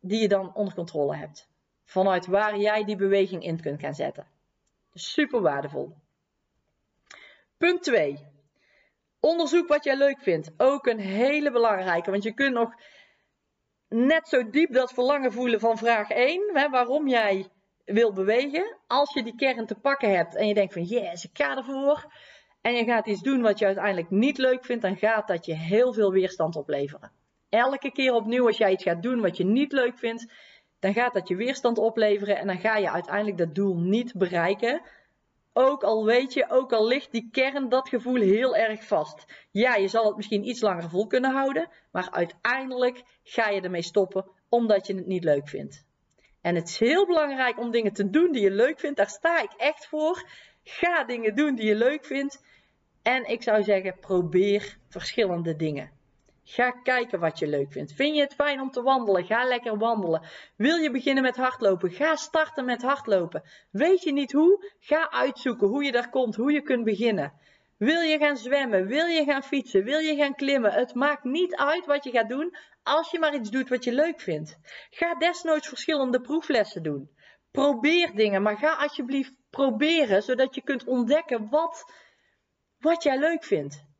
die 0.00 0.20
je 0.20 0.28
dan 0.28 0.54
onder 0.54 0.74
controle 0.74 1.16
hebt. 1.16 1.48
Vanuit 1.84 2.26
waar 2.26 2.58
jij 2.58 2.84
die 2.84 2.96
beweging 2.96 3.42
in 3.42 3.60
kunt 3.60 3.80
gaan 3.80 3.94
zetten. 3.94 4.26
Super 4.94 5.40
waardevol. 5.40 5.94
Punt 7.56 7.82
2. 7.82 8.18
Onderzoek 9.20 9.68
wat 9.68 9.84
jij 9.84 9.96
leuk 9.96 10.20
vindt. 10.20 10.50
Ook 10.56 10.86
een 10.86 10.98
hele 10.98 11.50
belangrijke. 11.50 12.10
Want 12.10 12.22
je 12.22 12.34
kunt 12.34 12.54
nog 12.54 12.74
net 13.92 14.28
zo 14.28 14.50
diep 14.50 14.72
dat 14.72 14.92
verlangen 14.92 15.32
voelen 15.32 15.60
van 15.60 15.78
vraag 15.78 16.10
1. 16.10 16.50
Hè, 16.52 16.68
waarom 16.68 17.08
jij 17.08 17.48
wil 17.84 18.12
bewegen. 18.12 18.76
Als 18.86 19.12
je 19.14 19.22
die 19.22 19.36
kern 19.36 19.66
te 19.66 19.74
pakken 19.74 20.16
hebt 20.16 20.36
en 20.36 20.46
je 20.46 20.54
denkt 20.54 20.72
van 20.72 20.82
yes, 20.82 21.24
ik 21.24 21.30
ga 21.32 21.56
ervoor. 21.56 22.12
En 22.60 22.74
je 22.74 22.84
gaat 22.84 23.06
iets 23.06 23.20
doen 23.20 23.42
wat 23.42 23.58
je 23.58 23.66
uiteindelijk 23.66 24.10
niet 24.10 24.38
leuk 24.38 24.64
vindt. 24.64 24.82
Dan 24.82 24.96
gaat 24.96 25.28
dat 25.28 25.46
je 25.46 25.54
heel 25.54 25.92
veel 25.92 26.12
weerstand 26.12 26.56
opleveren. 26.56 27.10
Elke 27.48 27.92
keer 27.92 28.12
opnieuw 28.12 28.46
als 28.46 28.58
jij 28.58 28.72
iets 28.72 28.82
gaat 28.82 29.02
doen 29.02 29.20
wat 29.20 29.36
je 29.36 29.44
niet 29.44 29.72
leuk 29.72 29.98
vindt. 29.98 30.32
Dan 30.78 30.92
gaat 30.92 31.14
dat 31.14 31.28
je 31.28 31.36
weerstand 31.36 31.78
opleveren. 31.78 32.38
En 32.38 32.46
dan 32.46 32.58
ga 32.58 32.76
je 32.76 32.90
uiteindelijk 32.90 33.38
dat 33.38 33.54
doel 33.54 33.76
niet 33.76 34.12
bereiken. 34.14 34.82
Ook 35.52 35.82
al 35.82 36.04
weet 36.04 36.32
je, 36.32 36.50
ook 36.50 36.72
al 36.72 36.86
ligt 36.86 37.12
die 37.12 37.28
kern, 37.30 37.68
dat 37.68 37.88
gevoel 37.88 38.20
heel 38.20 38.56
erg 38.56 38.84
vast. 38.84 39.46
Ja, 39.50 39.74
je 39.74 39.88
zal 39.88 40.06
het 40.06 40.16
misschien 40.16 40.48
iets 40.48 40.60
langer 40.60 40.88
vol 40.88 41.06
kunnen 41.06 41.32
houden, 41.32 41.68
maar 41.90 42.10
uiteindelijk 42.10 43.02
ga 43.22 43.48
je 43.48 43.60
ermee 43.60 43.82
stoppen 43.82 44.30
omdat 44.48 44.86
je 44.86 44.94
het 44.94 45.06
niet 45.06 45.24
leuk 45.24 45.48
vindt. 45.48 45.84
En 46.40 46.54
het 46.54 46.68
is 46.68 46.78
heel 46.78 47.06
belangrijk 47.06 47.58
om 47.58 47.70
dingen 47.70 47.92
te 47.92 48.10
doen 48.10 48.32
die 48.32 48.42
je 48.42 48.50
leuk 48.50 48.80
vindt. 48.80 48.96
Daar 48.96 49.08
sta 49.10 49.42
ik 49.42 49.52
echt 49.56 49.86
voor. 49.86 50.28
Ga 50.64 51.04
dingen 51.04 51.34
doen 51.34 51.54
die 51.54 51.66
je 51.66 51.74
leuk 51.74 52.04
vindt. 52.04 52.44
En 53.02 53.28
ik 53.28 53.42
zou 53.42 53.62
zeggen, 53.62 53.98
probeer 53.98 54.78
verschillende 54.88 55.56
dingen. 55.56 55.90
Ga 56.52 56.70
kijken 56.70 57.20
wat 57.20 57.38
je 57.38 57.46
leuk 57.46 57.72
vindt. 57.72 57.92
Vind 57.92 58.14
je 58.14 58.20
het 58.20 58.34
fijn 58.34 58.60
om 58.60 58.70
te 58.70 58.82
wandelen? 58.82 59.24
Ga 59.24 59.44
lekker 59.44 59.78
wandelen. 59.78 60.22
Wil 60.56 60.76
je 60.76 60.90
beginnen 60.90 61.22
met 61.22 61.36
hardlopen? 61.36 61.90
Ga 61.90 62.16
starten 62.16 62.64
met 62.64 62.82
hardlopen. 62.82 63.42
Weet 63.70 64.02
je 64.02 64.12
niet 64.12 64.32
hoe? 64.32 64.72
Ga 64.80 65.10
uitzoeken 65.10 65.68
hoe 65.68 65.84
je 65.84 65.92
daar 65.92 66.10
komt, 66.10 66.36
hoe 66.36 66.52
je 66.52 66.62
kunt 66.62 66.84
beginnen. 66.84 67.32
Wil 67.78 68.00
je 68.00 68.18
gaan 68.18 68.36
zwemmen? 68.36 68.86
Wil 68.86 69.06
je 69.06 69.24
gaan 69.24 69.42
fietsen? 69.42 69.84
Wil 69.84 69.98
je 69.98 70.16
gaan 70.16 70.34
klimmen? 70.34 70.72
Het 70.72 70.94
maakt 70.94 71.24
niet 71.24 71.56
uit 71.56 71.86
wat 71.86 72.04
je 72.04 72.10
gaat 72.10 72.28
doen 72.28 72.56
als 72.82 73.10
je 73.10 73.18
maar 73.18 73.34
iets 73.34 73.50
doet 73.50 73.68
wat 73.68 73.84
je 73.84 73.92
leuk 73.92 74.20
vindt. 74.20 74.58
Ga 74.90 75.14
desnoods 75.14 75.68
verschillende 75.68 76.20
proeflessen 76.20 76.82
doen. 76.82 77.10
Probeer 77.50 78.14
dingen, 78.14 78.42
maar 78.42 78.56
ga 78.56 78.74
alsjeblieft 78.74 79.32
proberen 79.50 80.22
zodat 80.22 80.54
je 80.54 80.62
kunt 80.62 80.84
ontdekken 80.84 81.48
wat, 81.50 81.92
wat 82.78 83.02
jij 83.02 83.18
leuk 83.18 83.44
vindt. 83.44 83.90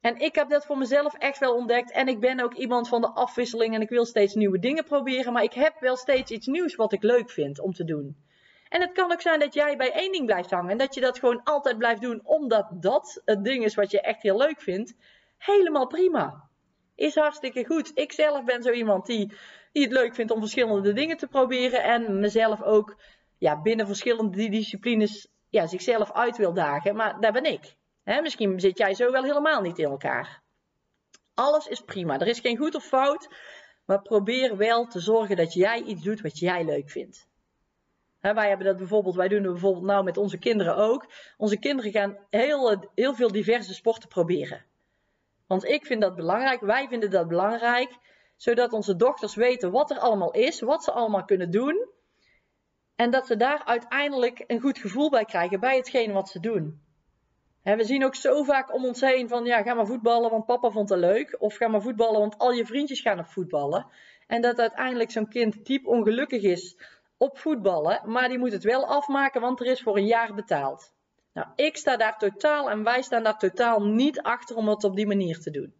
En 0.00 0.18
ik 0.18 0.34
heb 0.34 0.48
dat 0.48 0.66
voor 0.66 0.78
mezelf 0.78 1.14
echt 1.14 1.38
wel 1.38 1.54
ontdekt. 1.54 1.92
En 1.92 2.08
ik 2.08 2.20
ben 2.20 2.40
ook 2.40 2.54
iemand 2.54 2.88
van 2.88 3.00
de 3.00 3.10
afwisseling 3.10 3.74
en 3.74 3.80
ik 3.80 3.88
wil 3.88 4.04
steeds 4.04 4.34
nieuwe 4.34 4.58
dingen 4.58 4.84
proberen. 4.84 5.32
Maar 5.32 5.42
ik 5.42 5.52
heb 5.52 5.80
wel 5.80 5.96
steeds 5.96 6.30
iets 6.30 6.46
nieuws 6.46 6.74
wat 6.74 6.92
ik 6.92 7.02
leuk 7.02 7.30
vind 7.30 7.60
om 7.60 7.72
te 7.72 7.84
doen. 7.84 8.16
En 8.68 8.80
het 8.80 8.92
kan 8.92 9.12
ook 9.12 9.20
zijn 9.20 9.40
dat 9.40 9.54
jij 9.54 9.76
bij 9.76 9.92
één 9.92 10.12
ding 10.12 10.26
blijft 10.26 10.50
hangen. 10.50 10.70
En 10.70 10.78
dat 10.78 10.94
je 10.94 11.00
dat 11.00 11.18
gewoon 11.18 11.42
altijd 11.42 11.78
blijft 11.78 12.00
doen 12.00 12.20
omdat 12.24 12.68
dat 12.70 13.22
het 13.24 13.44
ding 13.44 13.64
is 13.64 13.74
wat 13.74 13.90
je 13.90 14.00
echt 14.00 14.22
heel 14.22 14.36
leuk 14.36 14.60
vindt. 14.60 14.94
Helemaal 15.38 15.86
prima. 15.86 16.48
Is 16.94 17.14
hartstikke 17.14 17.66
goed. 17.66 17.90
Ik 17.94 18.12
zelf 18.12 18.44
ben 18.44 18.62
zo 18.62 18.70
iemand 18.70 19.06
die, 19.06 19.32
die 19.72 19.82
het 19.82 19.92
leuk 19.92 20.14
vindt 20.14 20.32
om 20.32 20.40
verschillende 20.40 20.92
dingen 20.92 21.16
te 21.16 21.26
proberen. 21.26 21.82
En 21.82 22.20
mezelf 22.20 22.62
ook 22.62 22.96
ja, 23.38 23.62
binnen 23.62 23.86
verschillende 23.86 24.48
disciplines 24.48 25.28
ja, 25.48 25.66
zichzelf 25.66 26.12
uit 26.12 26.36
wil 26.36 26.54
dagen. 26.54 26.96
Maar 26.96 27.20
daar 27.20 27.32
ben 27.32 27.44
ik 27.44 27.76
misschien 28.16 28.60
zit 28.60 28.78
jij 28.78 28.94
zo 28.94 29.12
wel 29.12 29.22
helemaal 29.22 29.60
niet 29.60 29.78
in 29.78 29.84
elkaar. 29.84 30.42
Alles 31.34 31.66
is 31.66 31.80
prima. 31.80 32.18
Er 32.18 32.26
is 32.26 32.40
geen 32.40 32.56
goed 32.56 32.74
of 32.74 32.84
fout. 32.84 33.28
Maar 33.84 34.02
probeer 34.02 34.56
wel 34.56 34.86
te 34.86 35.00
zorgen 35.00 35.36
dat 35.36 35.52
jij 35.52 35.82
iets 35.82 36.02
doet 36.02 36.20
wat 36.20 36.38
jij 36.38 36.64
leuk 36.64 36.90
vindt. 36.90 37.26
wij 38.20 38.48
hebben 38.48 38.66
dat 38.66 38.76
bijvoorbeeld, 38.76 39.14
wij 39.14 39.28
doen 39.28 39.42
het 39.42 39.52
bijvoorbeeld 39.52 39.84
nou 39.84 40.04
met 40.04 40.16
onze 40.16 40.38
kinderen 40.38 40.76
ook. 40.76 41.12
Onze 41.36 41.58
kinderen 41.58 41.92
gaan 41.92 42.18
heel, 42.30 42.90
heel 42.94 43.14
veel 43.14 43.32
diverse 43.32 43.74
sporten 43.74 44.08
proberen. 44.08 44.64
Want 45.46 45.64
ik 45.64 45.86
vind 45.86 46.00
dat 46.00 46.14
belangrijk, 46.14 46.60
wij 46.60 46.88
vinden 46.88 47.10
dat 47.10 47.28
belangrijk, 47.28 47.96
zodat 48.36 48.72
onze 48.72 48.96
dochters 48.96 49.34
weten 49.34 49.70
wat 49.70 49.90
er 49.90 49.98
allemaal 49.98 50.32
is, 50.32 50.60
wat 50.60 50.84
ze 50.84 50.92
allemaal 50.92 51.24
kunnen 51.24 51.50
doen. 51.50 51.88
En 52.96 53.10
dat 53.10 53.26
ze 53.26 53.36
daar 53.36 53.64
uiteindelijk 53.64 54.44
een 54.46 54.60
goed 54.60 54.78
gevoel 54.78 55.10
bij 55.10 55.24
krijgen 55.24 55.60
bij 55.60 55.76
hetgeen 55.76 56.12
wat 56.12 56.28
ze 56.28 56.40
doen 56.40 56.86
we 57.76 57.84
zien 57.84 58.04
ook 58.04 58.14
zo 58.14 58.42
vaak 58.42 58.74
om 58.74 58.84
ons 58.84 59.00
heen 59.00 59.28
van 59.28 59.44
ja, 59.44 59.62
ga 59.62 59.74
maar 59.74 59.86
voetballen, 59.86 60.30
want 60.30 60.46
papa 60.46 60.70
vond 60.70 60.88
het 60.88 60.98
leuk. 60.98 61.36
Of 61.38 61.56
ga 61.56 61.68
maar 61.68 61.82
voetballen, 61.82 62.20
want 62.20 62.38
al 62.38 62.52
je 62.52 62.66
vriendjes 62.66 63.00
gaan 63.00 63.18
op 63.18 63.26
voetballen. 63.26 63.86
En 64.26 64.42
dat 64.42 64.58
uiteindelijk 64.58 65.10
zo'n 65.10 65.28
kind 65.28 65.66
diep 65.66 65.86
ongelukkig 65.86 66.42
is 66.42 66.76
op 67.16 67.38
voetballen, 67.38 68.00
maar 68.04 68.28
die 68.28 68.38
moet 68.38 68.52
het 68.52 68.64
wel 68.64 68.86
afmaken, 68.86 69.40
want 69.40 69.60
er 69.60 69.66
is 69.66 69.82
voor 69.82 69.96
een 69.96 70.06
jaar 70.06 70.34
betaald. 70.34 70.92
Nou, 71.32 71.48
ik 71.54 71.76
sta 71.76 71.96
daar 71.96 72.18
totaal 72.18 72.70
en 72.70 72.84
wij 72.84 73.02
staan 73.02 73.22
daar 73.22 73.38
totaal 73.38 73.84
niet 73.84 74.20
achter 74.20 74.56
om 74.56 74.68
het 74.68 74.84
op 74.84 74.96
die 74.96 75.06
manier 75.06 75.38
te 75.38 75.50
doen. 75.50 75.74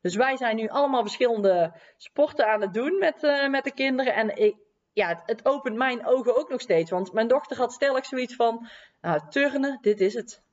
Dus 0.00 0.14
wij 0.14 0.36
zijn 0.36 0.56
nu 0.56 0.68
allemaal 0.68 1.02
verschillende 1.02 1.72
sporten 1.96 2.46
aan 2.46 2.60
het 2.60 2.74
doen 2.74 2.98
met, 2.98 3.22
uh, 3.22 3.48
met 3.48 3.64
de 3.64 3.72
kinderen. 3.72 4.14
En 4.14 4.36
ik, 4.36 4.56
ja, 4.92 5.08
het, 5.08 5.22
het, 5.26 5.44
opent 5.46 5.76
mijn 5.76 6.06
ogen 6.06 6.36
ook 6.36 6.50
nog 6.50 6.60
steeds. 6.60 6.90
Want 6.90 7.12
mijn 7.12 7.28
dochter 7.28 7.56
had 7.56 7.72
stellig 7.72 8.06
zoiets 8.06 8.34
van, 8.34 8.68
nou, 9.00 9.20
turnen, 9.28 9.78
dit 9.80 10.00
is 10.00 10.14
het. 10.14 10.43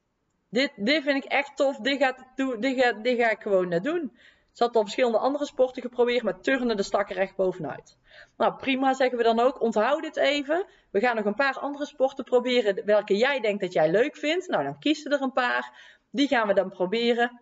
Dit, 0.51 0.71
dit 0.75 1.03
vind 1.03 1.25
ik 1.25 1.31
echt 1.31 1.55
tof. 1.55 1.77
Dit, 1.77 1.97
gaat, 1.97 2.25
dit, 2.35 2.79
ga, 2.79 2.91
dit 2.91 3.19
ga 3.19 3.29
ik 3.29 3.41
gewoon 3.41 3.67
net 3.67 3.83
doen. 3.83 4.11
Ze 4.51 4.63
had 4.63 4.75
al 4.75 4.81
verschillende 4.81 5.17
andere 5.17 5.45
sporten 5.45 5.81
geprobeerd, 5.81 6.23
maar 6.23 6.39
turnen 6.39 6.77
de 6.77 6.83
stak 6.83 7.09
er 7.09 7.33
bovenuit. 7.35 7.97
Nou, 8.37 8.53
prima 8.55 8.93
zeggen 8.93 9.17
we 9.17 9.23
dan 9.23 9.39
ook. 9.39 9.61
Onthoud 9.61 10.01
dit 10.01 10.17
even. 10.17 10.65
We 10.89 10.99
gaan 10.99 11.15
nog 11.15 11.25
een 11.25 11.35
paar 11.35 11.59
andere 11.59 11.85
sporten 11.85 12.23
proberen 12.23 12.85
welke 12.85 13.17
jij 13.17 13.39
denkt 13.39 13.61
dat 13.61 13.73
jij 13.73 13.91
leuk 13.91 14.15
vindt. 14.15 14.47
Nou, 14.47 14.63
dan 14.63 14.79
kies 14.79 15.05
er 15.05 15.21
een 15.21 15.31
paar. 15.31 15.73
Die 16.09 16.27
gaan 16.27 16.47
we 16.47 16.53
dan 16.53 16.69
proberen. 16.69 17.41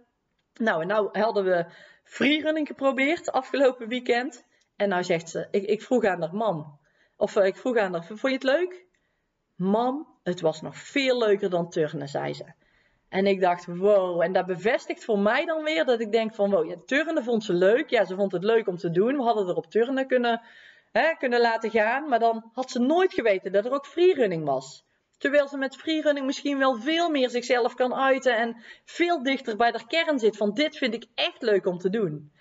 Nou, 0.53 0.81
en 0.81 0.87
nou 0.87 1.19
hadden 1.19 1.43
we 1.43 1.65
freerunning 2.03 2.67
geprobeerd 2.67 3.31
afgelopen 3.31 3.87
weekend. 3.87 4.45
En 4.75 4.89
nou 4.89 5.03
zegt 5.03 5.29
ze, 5.29 5.47
ik, 5.51 5.63
ik 5.63 5.81
vroeg 5.81 6.03
aan 6.03 6.21
haar 6.21 6.35
mam. 6.35 6.79
Of 7.17 7.35
uh, 7.35 7.45
ik 7.45 7.57
vroeg 7.57 7.77
aan 7.77 7.93
haar, 7.93 8.05
vond 8.05 8.21
je 8.21 8.31
het 8.31 8.43
leuk? 8.43 8.85
Mam, 9.55 10.07
het 10.23 10.41
was 10.41 10.61
nog 10.61 10.77
veel 10.77 11.17
leuker 11.17 11.49
dan 11.49 11.69
turnen, 11.69 12.07
zei 12.07 12.33
ze. 12.33 12.45
En 13.09 13.25
ik 13.25 13.41
dacht, 13.41 13.65
wow. 13.65 14.21
En 14.21 14.33
dat 14.33 14.45
bevestigt 14.45 15.05
voor 15.05 15.19
mij 15.19 15.45
dan 15.45 15.63
weer 15.63 15.85
dat 15.85 15.99
ik 15.99 16.11
denk 16.11 16.35
van, 16.35 16.49
wow, 16.49 16.69
ja, 16.69 16.75
turnen 16.85 17.23
vond 17.23 17.43
ze 17.43 17.53
leuk. 17.53 17.89
Ja, 17.89 18.05
ze 18.05 18.15
vond 18.15 18.31
het 18.31 18.43
leuk 18.43 18.67
om 18.67 18.77
te 18.77 18.91
doen. 18.91 19.15
We 19.15 19.23
hadden 19.23 19.47
er 19.47 19.55
op 19.55 19.65
turnen 19.65 20.07
kunnen, 20.07 20.41
hè, 20.91 21.15
kunnen 21.17 21.41
laten 21.41 21.69
gaan. 21.69 22.09
Maar 22.09 22.19
dan 22.19 22.49
had 22.53 22.71
ze 22.71 22.79
nooit 22.79 23.13
geweten 23.13 23.51
dat 23.51 23.65
er 23.65 23.71
ook 23.71 23.85
freerunning 23.85 24.45
was. 24.45 24.87
Terwijl 25.17 25.47
ze 25.47 25.57
met 25.57 25.75
freerunning 25.75 26.25
misschien 26.25 26.57
wel 26.57 26.75
veel 26.75 27.09
meer 27.09 27.29
zichzelf 27.29 27.73
kan 27.73 27.95
uiten 27.95 28.37
en 28.37 28.63
veel 28.85 29.23
dichter 29.23 29.55
bij 29.55 29.71
de 29.71 29.87
kern 29.87 30.19
zit 30.19 30.37
van 30.37 30.53
dit 30.53 30.77
vind 30.77 30.93
ik 30.93 31.05
echt 31.15 31.41
leuk 31.41 31.65
om 31.65 31.77
te 31.77 31.89
doen. 31.89 32.31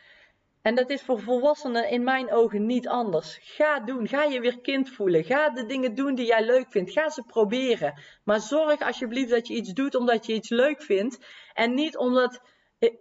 En 0.62 0.74
dat 0.74 0.90
is 0.90 1.02
voor 1.02 1.20
volwassenen 1.20 1.90
in 1.90 2.04
mijn 2.04 2.32
ogen 2.32 2.66
niet 2.66 2.88
anders. 2.88 3.38
Ga 3.42 3.80
doen. 3.80 4.08
Ga 4.08 4.24
je 4.24 4.40
weer 4.40 4.60
kind 4.60 4.90
voelen. 4.90 5.24
Ga 5.24 5.50
de 5.50 5.66
dingen 5.66 5.94
doen 5.94 6.14
die 6.14 6.26
jij 6.26 6.44
leuk 6.44 6.66
vindt. 6.70 6.90
Ga 6.90 7.08
ze 7.08 7.22
proberen. 7.22 8.02
Maar 8.24 8.40
zorg 8.40 8.80
alsjeblieft 8.80 9.30
dat 9.30 9.46
je 9.46 9.54
iets 9.54 9.72
doet 9.72 9.94
omdat 9.94 10.26
je 10.26 10.32
iets 10.32 10.48
leuk 10.48 10.82
vindt. 10.82 11.18
En 11.54 11.74
niet 11.74 11.96
omdat 11.96 12.40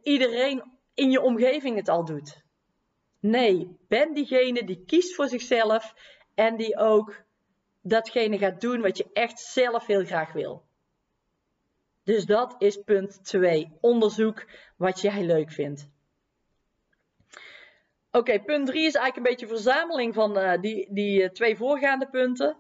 iedereen 0.04 0.64
in 0.94 1.12
je 1.12 1.22
omgeving 1.22 1.76
het 1.76 1.90
al 1.90 2.06
doet. 2.06 2.46
Nee, 3.20 3.78
ben 3.88 4.14
diegene 4.14 4.64
die 4.64 4.84
kiest 4.86 5.16
voor 5.16 5.28
zichzelf 5.28 5.94
en 6.36 6.58
die 6.58 6.78
ook 6.78 7.24
datgene 7.82 8.38
gaat 8.38 8.62
doen 8.62 8.82
wat 8.82 8.98
je 8.98 9.06
echt 9.14 9.40
zelf 9.40 9.86
heel 9.86 10.06
graag 10.06 10.34
wil. 10.34 10.66
Dus 12.04 12.26
dat 12.26 12.56
is 12.58 12.78
punt 12.78 13.24
2. 13.24 13.78
Onderzoek 13.82 14.46
wat 14.78 15.02
jij 15.02 15.24
leuk 15.24 15.52
vindt. 15.52 15.90
Oké, 18.18 18.40
punt 18.40 18.68
3 18.68 18.86
is 18.86 18.96
eigenlijk 18.96 19.16
een 19.16 19.24
beetje 19.24 19.56
verzameling 19.56 20.14
van 20.14 20.38
uh, 20.38 20.54
die, 20.62 20.88
die 20.94 21.22
uh, 21.22 21.30
twee 21.30 21.58
voorgaande 21.58 22.10
punten. 22.10 22.58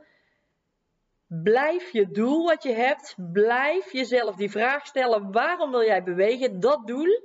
Blijf 1.27 1.91
je 1.91 2.11
doel 2.11 2.45
wat 2.45 2.63
je 2.63 2.73
hebt, 2.73 3.15
blijf 3.31 3.91
jezelf 3.91 4.35
die 4.35 4.51
vraag 4.51 4.85
stellen: 4.85 5.31
waarom 5.31 5.71
wil 5.71 5.83
jij 5.83 6.03
bewegen? 6.03 6.59
Dat 6.59 6.87
doel, 6.87 7.21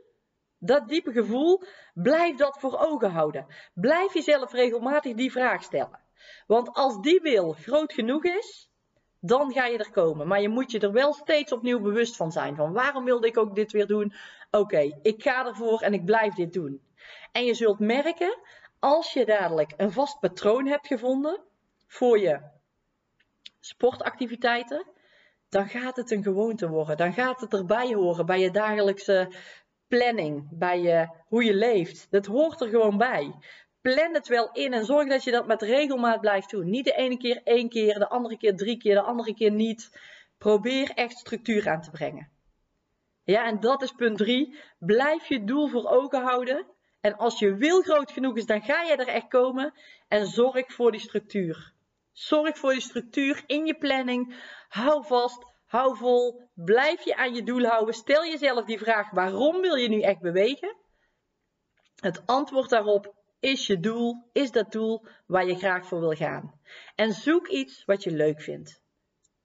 dat 0.59 0.89
diepe 0.89 1.13
gevoel, 1.13 1.63
blijf 1.95 2.37
dat 2.37 2.59
voor 2.61 2.79
ogen 2.79 3.11
houden. 3.11 3.47
Blijf 3.75 4.15
jezelf 4.15 4.53
regelmatig 4.53 5.15
die 5.15 5.33
vraag 5.33 5.63
stellen. 5.63 6.01
Want 6.47 6.73
als 6.73 7.01
die 7.01 7.21
wil 7.21 7.53
groot 7.53 7.93
genoeg 7.93 8.25
is, 8.25 8.71
dan 9.21 9.53
ga 9.53 9.67
je 9.67 9.79
er 9.79 9.91
komen. 9.91 10.27
Maar 10.27 10.41
je 10.41 10.49
moet 10.49 10.71
je 10.71 10.79
er 10.79 10.93
wel 10.93 11.13
steeds 11.13 11.53
opnieuw 11.53 11.81
bewust 11.81 12.17
van 12.17 12.33
zijn. 12.33 12.57
Van 12.57 12.73
waarom 12.73 13.05
wilde 13.05 13.27
ik 13.27 13.39
ook 13.39 13.55
dit 13.55 13.73
weer 13.73 13.87
doen? 13.87 14.13
Oké, 14.51 14.99
ik 15.03 15.23
ga 15.23 15.47
ervoor 15.47 15.81
en 15.81 15.93
ik 15.93 16.05
blijf 16.05 16.35
dit 16.35 16.53
doen. 16.53 16.81
En 17.33 17.45
je 17.45 17.55
zult 17.55 17.79
merken, 17.79 18.39
als 18.79 19.13
je 19.13 19.25
dadelijk 19.25 19.73
een 19.77 19.93
vast 19.93 20.21
patroon 20.21 20.67
hebt 20.67 20.87
gevonden 20.87 21.41
voor 21.87 22.19
je 22.19 22.41
sportactiviteiten, 23.61 24.87
dan 25.49 25.69
gaat 25.69 25.97
het 25.97 26.11
een 26.11 26.23
gewoonte 26.23 26.69
worden. 26.69 26.97
Dan 26.97 27.13
gaat 27.13 27.41
het 27.41 27.53
erbij 27.53 27.95
horen 27.95 28.27
bij 28.27 28.41
je 28.41 28.51
dagelijkse 28.51 29.33
planning, 29.89 30.49
bij 30.51 30.81
je, 30.81 31.09
hoe 31.27 31.45
je 31.45 31.55
leeft. 31.55 32.07
Dat 32.11 32.27
hoort 32.27 32.61
er 32.61 32.69
gewoon 32.69 32.99
bij. 32.99 33.35
Plan 33.81 34.15
het 34.15 34.29
wel 34.29 34.51
in 34.53 34.73
en 34.73 34.85
zorg 34.85 35.09
dat 35.09 35.25
je 35.25 35.31
dat 35.31 35.47
met 35.47 35.63
regelmaat 35.63 36.21
blijft 36.21 36.51
doen. 36.51 36.71
Niet 36.71 36.85
de 36.85 36.93
ene 36.93 37.17
keer 37.17 37.41
één 37.45 37.69
keer, 37.69 37.99
de 37.99 38.09
andere 38.09 38.37
keer 38.37 38.57
drie 38.57 38.77
keer, 38.77 38.95
de 38.95 39.03
andere 39.03 39.35
keer 39.35 39.51
niet. 39.51 39.99
Probeer 40.39 40.91
echt 40.91 41.19
structuur 41.19 41.69
aan 41.69 41.83
te 41.83 41.91
brengen. 41.91 42.31
Ja, 43.25 43.47
en 43.47 43.61
dat 43.61 43.83
is 43.83 43.93
punt 43.93 44.19
drie. 44.19 44.59
Blijf 44.79 45.29
je 45.29 45.45
doel 45.45 45.69
voor 45.69 45.89
ogen 45.89 46.23
houden. 46.23 46.67
En 47.03 47.17
als 47.17 47.39
je 47.39 47.55
wil 47.55 47.83
groot 47.83 48.13
genoeg 48.13 48.37
is, 48.37 48.47
dan 48.47 48.63
ga 48.63 48.83
je 48.83 48.97
er 48.97 49.09
echt 49.09 49.29
komen. 49.29 49.75
En 50.09 50.27
zorg 50.27 50.73
voor 50.73 50.91
die 50.91 51.01
structuur. 51.01 51.73
Zorg 52.13 52.59
voor 52.59 52.73
die 52.73 52.81
structuur 52.81 53.43
in 53.47 53.67
je 53.67 53.75
planning. 53.75 54.35
Hou 54.69 55.05
vast, 55.07 55.47
hou 55.67 55.97
vol. 55.97 56.49
Blijf 56.55 57.05
je 57.05 57.17
aan 57.17 57.35
je 57.35 57.43
doel 57.43 57.65
houden. 57.65 57.95
Stel 57.95 58.25
jezelf 58.25 58.65
die 58.65 58.79
vraag: 58.79 59.11
waarom 59.11 59.61
wil 59.61 59.75
je 59.75 59.89
nu 59.89 60.01
echt 60.01 60.21
bewegen? 60.21 60.77
Het 61.97 62.27
antwoord 62.27 62.71
daarop 62.71 63.15
is 63.41 63.67
je 63.67 63.81
doel, 63.81 64.29
is 64.33 64.51
dat 64.51 64.73
doel 64.73 65.07
waar 65.27 65.47
je 65.47 65.55
graag 65.55 65.87
voor 65.87 66.01
wil 66.01 66.15
gaan. 66.15 66.61
En 66.95 67.13
zoek 67.13 67.49
iets 67.49 67.85
wat 67.85 68.03
je 68.03 68.11
leuk 68.11 68.41
vindt. 68.41 68.83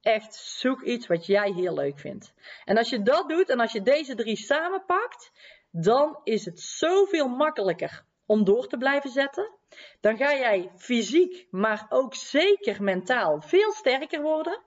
Echt, 0.02 0.36
zoek 0.36 0.82
iets 0.82 1.08
wat 1.08 1.26
jij 1.26 1.52
heel 1.52 1.74
leuk 1.74 2.00
vindt. 2.00 2.34
En 2.66 2.78
als 2.78 2.90
je 2.90 3.02
dat 3.02 3.30
doet 3.30 3.50
en 3.50 3.60
als 3.60 3.72
je 3.72 3.82
deze 3.82 4.16
drie 4.16 4.36
samenpakt, 4.36 5.32
dan 5.72 6.20
is 6.24 6.46
het 6.46 6.60
zoveel 6.60 7.28
makkelijker 7.28 8.06
om 8.26 8.44
door 8.44 8.68
te 8.68 8.78
blijven 8.78 9.10
zetten. 9.10 9.52
Dan 10.02 10.18
ga 10.18 10.36
jij 10.36 10.72
fysiek, 10.78 11.48
maar 11.52 11.86
ook 11.90 12.16
zeker 12.16 12.84
mentaal 12.84 13.42
veel 13.42 13.72
sterker 13.72 14.22
worden. 14.22 14.62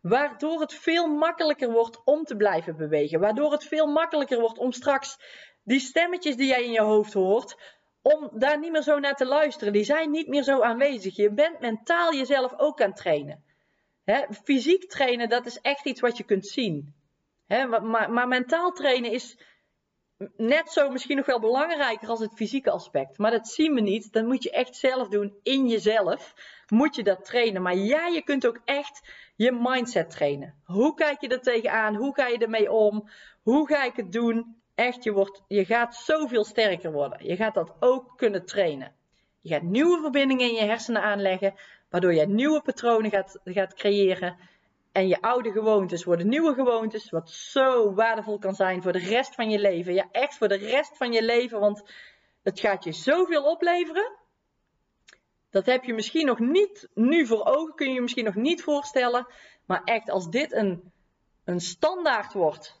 Waardoor 0.00 0.60
het 0.60 0.74
veel 0.74 1.06
makkelijker 1.06 1.70
wordt 1.70 2.00
om 2.04 2.24
te 2.24 2.36
blijven 2.36 2.76
bewegen. 2.76 3.20
Waardoor 3.20 3.52
het 3.52 3.64
veel 3.64 3.86
makkelijker 3.86 4.40
wordt 4.40 4.58
om 4.58 4.72
straks 4.72 5.18
die 5.64 5.80
stemmetjes 5.80 6.36
die 6.36 6.46
jij 6.46 6.64
in 6.64 6.72
je 6.72 6.80
hoofd 6.80 7.12
hoort, 7.12 7.56
om 8.02 8.30
daar 8.32 8.58
niet 8.58 8.72
meer 8.72 8.82
zo 8.82 8.98
naar 8.98 9.16
te 9.16 9.26
luisteren. 9.26 9.72
Die 9.72 9.84
zijn 9.84 10.10
niet 10.10 10.28
meer 10.28 10.42
zo 10.42 10.60
aanwezig. 10.60 11.16
Je 11.16 11.32
bent 11.32 11.60
mentaal 11.60 12.14
jezelf 12.14 12.52
ook 12.56 12.80
aan 12.80 12.88
het 12.88 12.96
trainen. 12.96 13.44
fysiek 14.44 14.90
trainen, 14.90 15.28
dat 15.28 15.46
is 15.46 15.60
echt 15.60 15.86
iets 15.86 16.00
wat 16.00 16.16
je 16.16 16.24
kunt 16.24 16.46
zien. 16.46 16.94
maar, 17.46 18.10
maar 18.10 18.28
mentaal 18.28 18.72
trainen 18.72 19.10
is 19.10 19.38
net 20.36 20.70
zo 20.70 20.90
misschien 20.90 21.16
nog 21.16 21.26
wel 21.26 21.40
belangrijker 21.40 22.08
als 22.08 22.20
het 22.20 22.34
fysieke 22.34 22.70
aspect. 22.70 23.18
Maar 23.18 23.30
dat 23.30 23.48
zien 23.48 23.74
we 23.74 23.80
niet. 23.80 24.12
Dat 24.12 24.24
moet 24.24 24.42
je 24.42 24.50
echt 24.50 24.76
zelf 24.76 25.08
doen 25.08 25.34
in 25.42 25.68
jezelf. 25.68 26.34
Moet 26.68 26.94
je 26.94 27.02
dat 27.02 27.24
trainen. 27.24 27.62
Maar 27.62 27.76
ja, 27.76 28.06
je 28.06 28.22
kunt 28.22 28.46
ook 28.46 28.60
echt 28.64 29.10
je 29.36 29.52
mindset 29.52 30.10
trainen. 30.10 30.54
Hoe 30.64 30.94
kijk 30.94 31.20
je 31.20 31.28
er 31.28 31.40
tegenaan? 31.40 31.94
Hoe 31.94 32.14
ga 32.14 32.26
je 32.26 32.38
ermee 32.38 32.72
om? 32.72 33.10
Hoe 33.42 33.66
ga 33.66 33.84
ik 33.84 33.96
het 33.96 34.12
doen? 34.12 34.56
Echt, 34.74 35.04
je, 35.04 35.12
wordt, 35.12 35.42
je 35.48 35.64
gaat 35.64 35.94
zoveel 35.94 36.44
sterker 36.44 36.92
worden. 36.92 37.26
Je 37.26 37.36
gaat 37.36 37.54
dat 37.54 37.74
ook 37.80 38.12
kunnen 38.16 38.44
trainen. 38.44 38.92
Je 39.40 39.48
gaat 39.54 39.62
nieuwe 39.62 40.00
verbindingen 40.00 40.48
in 40.48 40.54
je 40.54 40.64
hersenen 40.64 41.02
aanleggen, 41.02 41.54
waardoor 41.90 42.14
je 42.14 42.26
nieuwe 42.26 42.62
patronen 42.62 43.10
gaat, 43.10 43.40
gaat 43.44 43.74
creëren. 43.74 44.36
En 44.92 45.08
je 45.08 45.20
oude 45.20 45.52
gewoontes 45.52 46.04
worden 46.04 46.28
nieuwe 46.28 46.54
gewoontes, 46.54 47.10
wat 47.10 47.30
zo 47.30 47.94
waardevol 47.94 48.38
kan 48.38 48.54
zijn 48.54 48.82
voor 48.82 48.92
de 48.92 48.98
rest 48.98 49.34
van 49.34 49.50
je 49.50 49.58
leven. 49.58 49.94
Ja, 49.94 50.08
echt 50.10 50.36
voor 50.36 50.48
de 50.48 50.56
rest 50.56 50.96
van 50.96 51.12
je 51.12 51.22
leven, 51.22 51.60
want 51.60 51.82
het 52.42 52.60
gaat 52.60 52.84
je 52.84 52.92
zoveel 52.92 53.44
opleveren. 53.44 54.12
Dat 55.50 55.66
heb 55.66 55.84
je 55.84 55.94
misschien 55.94 56.26
nog 56.26 56.38
niet 56.38 56.88
nu 56.94 57.26
voor 57.26 57.44
ogen, 57.44 57.74
kun 57.74 57.88
je 57.88 57.94
je 57.94 58.00
misschien 58.00 58.24
nog 58.24 58.34
niet 58.34 58.62
voorstellen. 58.62 59.26
Maar 59.66 59.82
echt, 59.84 60.10
als 60.10 60.28
dit 60.28 60.52
een, 60.52 60.92
een 61.44 61.60
standaard 61.60 62.32
wordt 62.32 62.80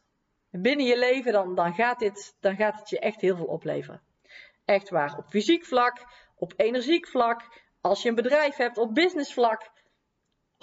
binnen 0.50 0.86
je 0.86 0.98
leven, 0.98 1.32
dan, 1.32 1.54
dan, 1.54 1.74
gaat 1.74 1.98
dit, 1.98 2.36
dan 2.40 2.56
gaat 2.56 2.78
het 2.78 2.88
je 2.90 2.98
echt 2.98 3.20
heel 3.20 3.36
veel 3.36 3.46
opleveren. 3.46 4.00
Echt 4.64 4.90
waar. 4.90 5.18
Op 5.18 5.26
fysiek 5.28 5.64
vlak, 5.64 6.06
op 6.36 6.52
energiek 6.56 7.08
vlak, 7.08 7.62
als 7.80 8.02
je 8.02 8.08
een 8.08 8.14
bedrijf 8.14 8.56
hebt, 8.56 8.78
op 8.78 8.94
business 8.94 9.32
vlak. 9.32 9.70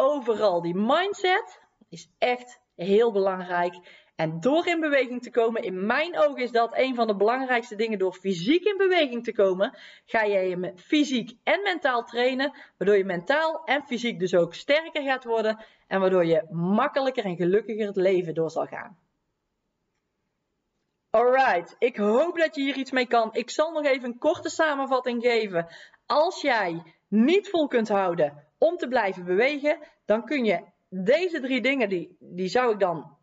Overal. 0.01 0.61
Die 0.61 0.75
mindset 0.75 1.61
is 1.89 2.09
echt 2.17 2.61
heel 2.75 3.11
belangrijk. 3.11 3.75
En 4.15 4.39
door 4.39 4.67
in 4.67 4.79
beweging 4.79 5.21
te 5.21 5.29
komen, 5.29 5.63
in 5.63 5.85
mijn 5.85 6.19
ogen 6.19 6.43
is 6.43 6.51
dat 6.51 6.77
een 6.77 6.95
van 6.95 7.07
de 7.07 7.15
belangrijkste 7.15 7.75
dingen. 7.75 7.99
Door 7.99 8.13
fysiek 8.13 8.63
in 8.63 8.77
beweging 8.77 9.23
te 9.23 9.33
komen, 9.33 9.77
ga 10.05 10.27
jij 10.27 10.49
je 10.49 10.73
fysiek 10.75 11.37
en 11.43 11.61
mentaal 11.61 12.03
trainen. 12.03 12.53
Waardoor 12.77 12.97
je 12.97 13.05
mentaal 13.05 13.63
en 13.63 13.83
fysiek 13.85 14.19
dus 14.19 14.35
ook 14.35 14.53
sterker 14.53 15.03
gaat 15.03 15.23
worden. 15.23 15.65
En 15.87 15.99
waardoor 15.99 16.25
je 16.25 16.47
makkelijker 16.51 17.25
en 17.25 17.35
gelukkiger 17.35 17.87
het 17.87 17.95
leven 17.95 18.33
door 18.33 18.49
zal 18.49 18.65
gaan. 18.65 18.97
Alright, 21.09 21.75
ik 21.79 21.97
hoop 21.97 22.37
dat 22.37 22.55
je 22.55 22.61
hier 22.61 22.77
iets 22.77 22.91
mee 22.91 23.07
kan. 23.07 23.29
Ik 23.33 23.49
zal 23.49 23.71
nog 23.71 23.85
even 23.85 24.09
een 24.09 24.17
korte 24.17 24.49
samenvatting 24.49 25.21
geven. 25.21 25.67
Als 26.05 26.41
jij 26.41 26.83
niet 27.07 27.49
vol 27.49 27.67
kunt 27.67 27.89
houden 27.89 28.48
om 28.59 28.77
te 28.77 28.87
blijven 28.87 29.25
bewegen, 29.25 29.77
dan 30.05 30.25
kun 30.25 30.45
je 30.45 30.63
deze 30.89 31.39
drie 31.39 31.61
dingen, 31.61 31.89
die, 31.89 32.17
die, 32.19 32.47
zou, 32.47 32.73
ik 32.73 32.79
dan, 32.79 33.17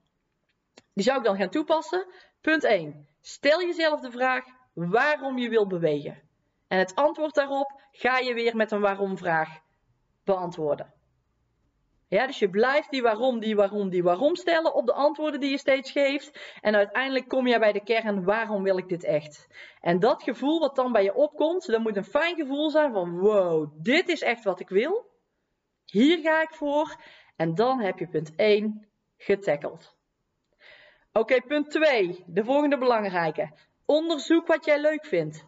die 0.93 1.05
zou 1.05 1.19
ik 1.19 1.25
dan 1.25 1.37
gaan 1.37 1.51
toepassen. 1.51 2.07
Punt 2.41 2.65
1. 2.65 3.09
Stel 3.21 3.61
jezelf 3.61 4.01
de 4.01 4.11
vraag 4.11 4.45
waarom 4.73 5.39
je 5.39 5.49
wil 5.49 5.67
bewegen. 5.67 6.23
En 6.69 6.79
het 6.79 6.95
antwoord 6.95 7.35
daarop 7.35 7.83
ga 7.93 8.19
je 8.19 8.35
weer 8.35 8.57
met 8.57 8.71
een 8.71 8.81
waarom 8.81 9.19
vraag 9.19 9.61
beantwoorden. 10.25 10.95
Ja, 12.09 12.27
dus 12.27 12.39
je 12.39 12.51
blijft 12.51 12.91
die 12.91 13.03
waarom, 13.03 13.41
die 13.41 13.57
waarom, 13.57 13.89
die 13.89 14.03
waarom 14.03 14.37
stellen 14.37 14.75
op 14.75 14.87
de 14.87 14.93
antwoorden 14.93 15.41
die 15.41 15.51
je 15.51 15.59
steeds 15.59 15.91
geeft. 15.91 16.57
En 16.61 16.75
uiteindelijk 16.75 17.29
kom 17.29 17.47
je 17.47 17.59
bij 17.59 17.73
de 17.73 17.83
kern, 17.83 18.25
waarom 18.25 18.63
wil 18.63 18.79
ik 18.79 18.89
dit 18.89 19.05
echt? 19.05 19.49
En 19.81 19.99
dat 19.99 20.23
gevoel 20.23 20.59
wat 20.59 20.77
dan 20.77 20.93
bij 20.93 21.03
je 21.03 21.15
opkomt, 21.15 21.67
dat 21.67 21.81
moet 21.81 21.97
een 21.97 22.05
fijn 22.05 22.37
gevoel 22.37 22.71
zijn 22.71 22.93
van 22.93 23.19
wow, 23.19 23.71
dit 23.83 24.09
is 24.09 24.23
echt 24.23 24.45
wat 24.45 24.61
ik 24.61 24.69
wil. 24.69 25.15
Hier 25.87 26.19
ga 26.19 26.43
ik 26.43 26.55
voor. 26.55 26.97
En 27.37 27.55
dan 27.55 27.81
heb 27.81 27.99
je 27.99 28.09
punt 28.09 28.35
1 28.37 28.87
getackeld. 29.17 29.97
Oké, 31.13 31.41
punt 31.41 31.71
2, 31.71 32.25
de 32.27 32.45
volgende 32.45 32.79
belangrijke. 32.79 33.53
Onderzoek 33.85 34.47
wat 34.47 34.65
jij 34.65 34.81
leuk 34.81 35.07
vindt. 35.07 35.45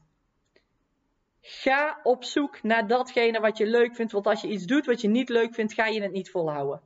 Ga 1.40 2.00
op 2.02 2.24
zoek 2.24 2.62
naar 2.62 2.86
datgene 2.86 3.40
wat 3.40 3.58
je 3.58 3.66
leuk 3.66 3.94
vindt. 3.94 4.12
Want 4.12 4.26
als 4.26 4.40
je 4.40 4.48
iets 4.48 4.64
doet 4.64 4.86
wat 4.86 5.00
je 5.00 5.08
niet 5.08 5.28
leuk 5.28 5.54
vindt, 5.54 5.72
ga 5.72 5.86
je 5.86 6.02
het 6.02 6.12
niet 6.12 6.30
volhouden. 6.30 6.80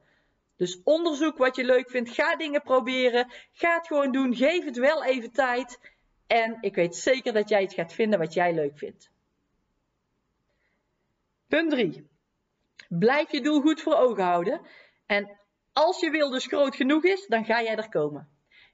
Dus 0.57 0.83
onderzoek 0.85 1.39
wat 1.39 1.57
je 1.57 1.65
leuk 1.65 1.91
vindt. 1.91 2.11
Ga 2.11 2.37
dingen 2.37 2.63
proberen. 2.63 3.33
Ga 3.53 3.75
het 3.75 3.87
gewoon 3.87 4.13
doen. 4.13 4.35
Geef 4.35 4.65
het 4.65 4.77
wel 4.77 5.05
even 5.05 5.33
tijd. 5.33 5.95
En 6.27 6.59
ik 6.61 6.75
weet 6.75 6.97
zeker 6.97 7.33
dat 7.33 7.49
jij 7.49 7.63
het 7.63 7.75
gaat 7.75 7.93
vinden 7.93 8.19
wat 8.19 8.35
jij 8.35 8.55
leuk 8.55 8.79
vindt. 8.79 9.11
Punt 11.49 11.71
3. 11.71 12.11
Blijf 12.99 13.31
je 13.31 13.41
doel 13.41 13.61
goed 13.61 13.81
voor 13.81 13.95
ogen 13.95 14.25
houden. 14.25 14.61
En 15.07 15.39
als 15.73 16.01
je 16.01 16.11
wil 16.11 16.31
dus 16.31 16.47
groot 16.47 16.77
genoeg 16.77 17.05
is, 17.05 17.27
dan 17.27 17.45
ga 17.45 17.63
jij 17.63 17.77
er 17.77 17.89
komen. 17.89 18.29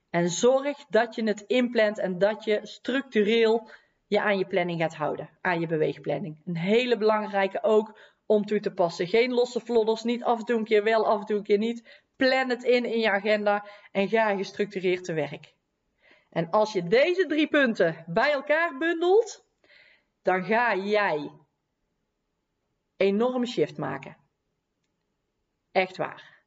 En 0.09 0.29
zorg 0.29 0.85
dat 0.89 1.15
je 1.15 1.23
het 1.23 1.41
inplant 1.41 1.99
en 1.99 2.17
dat 2.17 2.43
je 2.43 2.59
structureel 2.63 3.69
je 4.07 4.21
aan 4.21 4.37
je 4.37 4.47
planning 4.47 4.81
gaat 4.81 4.95
houden, 4.95 5.29
aan 5.41 5.59
je 5.59 5.67
beweegplanning. 5.67 6.41
Een 6.45 6.57
hele 6.57 6.97
belangrijke 6.97 7.63
ook 7.63 7.99
om 8.25 8.45
toe 8.45 8.59
te 8.59 8.71
passen. 8.71 9.07
Geen 9.07 9.33
losse 9.33 9.59
vlodders, 9.59 10.03
niet 10.03 10.23
af 10.23 10.39
en 10.39 10.45
toe 10.45 10.57
een 10.57 10.63
keer 10.63 10.83
wel, 10.83 11.05
af 11.05 11.19
en 11.19 11.25
toe 11.25 11.37
een 11.37 11.43
keer 11.43 11.57
niet. 11.57 12.03
Plan 12.15 12.49
het 12.49 12.63
in 12.63 12.85
in 12.85 12.99
je 12.99 13.11
agenda 13.11 13.67
en 13.91 14.09
ga 14.09 14.35
gestructureerd 14.35 15.03
te 15.03 15.13
werk. 15.13 15.53
En 16.29 16.49
als 16.49 16.73
je 16.73 16.87
deze 16.87 17.25
drie 17.25 17.47
punten 17.47 18.03
bij 18.07 18.31
elkaar 18.31 18.77
bundelt, 18.77 19.45
dan 20.21 20.43
ga 20.43 20.75
jij 20.75 21.31
enorme 22.99 23.45
shift 23.45 23.77
maken. 23.77 24.17
Echt 25.71 25.97
waar. 25.97 26.37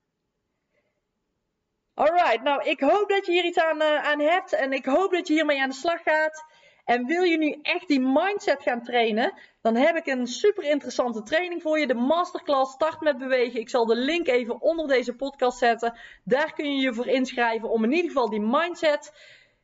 Alright, 1.95 2.43
nou 2.43 2.63
ik 2.63 2.81
hoop 2.81 3.09
dat 3.09 3.27
je 3.27 3.33
hier 3.33 3.45
iets 3.45 3.59
aan, 3.59 3.83
uh, 3.83 4.03
aan 4.03 4.21
hebt 4.21 4.53
en 4.53 4.73
ik 4.73 4.85
hoop 4.85 5.13
dat 5.13 5.27
je 5.27 5.35
hiermee 5.35 5.63
aan 5.63 5.69
de 5.69 5.75
slag 5.75 6.03
gaat. 6.03 6.45
En 6.85 7.07
wil 7.07 7.23
je 7.23 7.39
nu 7.39 7.59
echt 7.63 7.89
die 7.89 8.01
mindset 8.01 8.63
gaan 8.63 8.83
trainen, 8.83 9.33
dan 9.61 9.77
heb 9.77 9.97
ik 9.97 10.07
een 10.07 10.27
super 10.27 10.65
interessante 10.65 11.23
training 11.23 11.63
voor 11.63 11.79
je. 11.79 11.87
De 11.87 11.95
masterclass 11.95 12.73
Start 12.73 13.01
met 13.01 13.19
Bewegen. 13.19 13.61
Ik 13.61 13.69
zal 13.69 13.87
de 13.87 13.97
link 13.97 14.27
even 14.27 14.61
onder 14.61 14.89
deze 14.89 15.15
podcast 15.15 15.59
zetten. 15.59 15.99
Daar 16.25 16.53
kun 16.53 16.77
je 16.77 16.83
je 16.83 16.95
voor 16.95 17.07
inschrijven 17.07 17.71
om 17.71 17.85
in 17.85 17.93
ieder 17.93 18.11
geval 18.11 18.31
die 18.31 18.41
mindset 18.41 19.13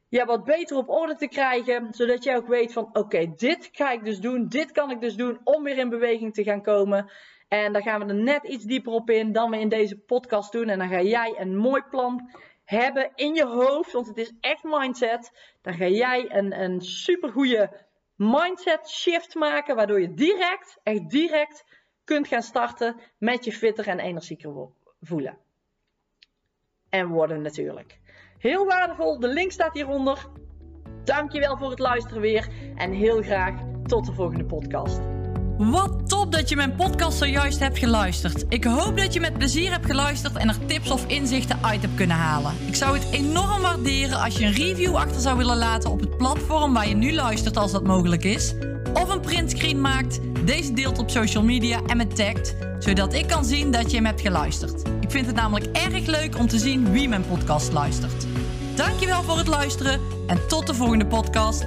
ja, 0.08 0.24
wat 0.24 0.44
beter 0.44 0.76
op 0.76 0.88
orde 0.88 1.14
te 1.14 1.28
krijgen. 1.28 1.88
Zodat 1.90 2.24
jij 2.24 2.36
ook 2.36 2.46
weet 2.46 2.72
van 2.72 2.88
oké, 2.92 3.32
dit 3.36 3.68
ga 3.72 3.90
ik 3.90 4.04
dus 4.04 4.20
doen. 4.20 4.48
Dit 4.48 4.72
kan 4.72 4.90
ik 4.90 5.00
dus 5.00 5.14
doen 5.14 5.40
om 5.44 5.62
weer 5.62 5.78
in 5.78 5.88
beweging 5.88 6.34
te 6.34 6.42
gaan 6.42 6.62
komen. 6.62 7.10
En 7.48 7.72
daar 7.72 7.82
gaan 7.82 8.00
we 8.00 8.06
er 8.06 8.22
net 8.22 8.44
iets 8.44 8.64
dieper 8.64 8.92
op 8.92 9.10
in 9.10 9.32
dan 9.32 9.50
we 9.50 9.58
in 9.58 9.68
deze 9.68 9.98
podcast 9.98 10.52
doen. 10.52 10.68
En 10.68 10.78
dan 10.78 10.88
ga 10.88 11.00
jij 11.00 11.34
een 11.38 11.56
mooi 11.56 11.82
plan 11.90 12.30
hebben 12.64 13.10
in 13.14 13.34
je 13.34 13.46
hoofd, 13.46 13.92
want 13.92 14.06
het 14.06 14.16
is 14.16 14.32
echt 14.40 14.62
mindset, 14.62 15.32
dan 15.62 15.74
ga 15.74 15.86
jij 15.86 16.30
een, 16.30 16.60
een 16.60 16.80
supergoeie 16.80 17.68
mindset 18.16 18.88
shift 18.88 19.34
maken, 19.34 19.76
waardoor 19.76 20.00
je 20.00 20.14
direct, 20.14 20.78
echt 20.82 21.10
direct 21.10 21.64
kunt 22.04 22.28
gaan 22.28 22.42
starten 22.42 22.96
met 23.18 23.44
je 23.44 23.52
fitter 23.52 23.88
en 23.88 23.98
energieker 23.98 24.68
voelen. 25.00 25.38
En 26.88 27.08
worden 27.08 27.42
natuurlijk. 27.42 27.98
Heel 28.38 28.66
waardevol, 28.66 29.20
de 29.20 29.28
link 29.28 29.52
staat 29.52 29.72
hieronder. 29.72 30.26
Dankjewel 31.04 31.56
voor 31.56 31.70
het 31.70 31.78
luisteren 31.78 32.20
weer 32.20 32.48
en 32.76 32.92
heel 32.92 33.22
graag 33.22 33.54
tot 33.86 34.06
de 34.06 34.12
volgende 34.12 34.44
podcast. 34.44 35.00
Wat 35.56 36.08
top 36.08 36.32
dat 36.32 36.48
je 36.48 36.56
mijn 36.56 36.74
podcast 36.74 37.18
zojuist 37.18 37.58
hebt 37.58 37.78
geluisterd. 37.78 38.44
Ik 38.48 38.64
hoop 38.64 38.96
dat 38.96 39.14
je 39.14 39.20
met 39.20 39.38
plezier 39.38 39.70
hebt 39.70 39.86
geluisterd 39.86 40.36
en 40.36 40.48
er 40.48 40.66
tips 40.66 40.90
of 40.90 41.06
inzichten 41.06 41.58
uit 41.62 41.82
hebt 41.82 41.94
kunnen 41.94 42.16
halen. 42.16 42.52
Ik 42.66 42.74
zou 42.74 42.98
het 42.98 43.10
enorm 43.12 43.60
waarderen 43.60 44.18
als 44.20 44.38
je 44.38 44.44
een 44.44 44.52
review 44.52 44.96
achter 44.96 45.20
zou 45.20 45.36
willen 45.36 45.56
laten 45.56 45.90
op 45.90 46.00
het 46.00 46.16
platform 46.16 46.72
waar 46.72 46.88
je 46.88 46.94
nu 46.94 47.12
luistert 47.12 47.56
als 47.56 47.72
dat 47.72 47.86
mogelijk 47.86 48.24
is. 48.24 48.54
Of 48.94 49.08
een 49.08 49.20
printscreen 49.20 49.80
maakt, 49.80 50.20
deze 50.48 50.72
deelt 50.72 50.98
op 50.98 51.10
social 51.10 51.42
media 51.42 51.80
en 51.86 51.96
me 51.96 52.06
tagt, 52.06 52.54
zodat 52.78 53.14
ik 53.14 53.26
kan 53.26 53.44
zien 53.44 53.70
dat 53.70 53.90
je 53.90 53.96
hem 53.96 54.06
hebt 54.06 54.20
geluisterd. 54.20 54.88
Ik 55.00 55.10
vind 55.10 55.26
het 55.26 55.34
namelijk 55.34 55.76
erg 55.76 56.06
leuk 56.06 56.38
om 56.38 56.48
te 56.48 56.58
zien 56.58 56.92
wie 56.92 57.08
mijn 57.08 57.26
podcast 57.26 57.72
luistert. 57.72 58.26
Dankjewel 58.74 59.22
voor 59.22 59.36
het 59.36 59.46
luisteren 59.46 60.00
en 60.26 60.48
tot 60.48 60.66
de 60.66 60.74
volgende 60.74 61.06
podcast. 61.06 61.64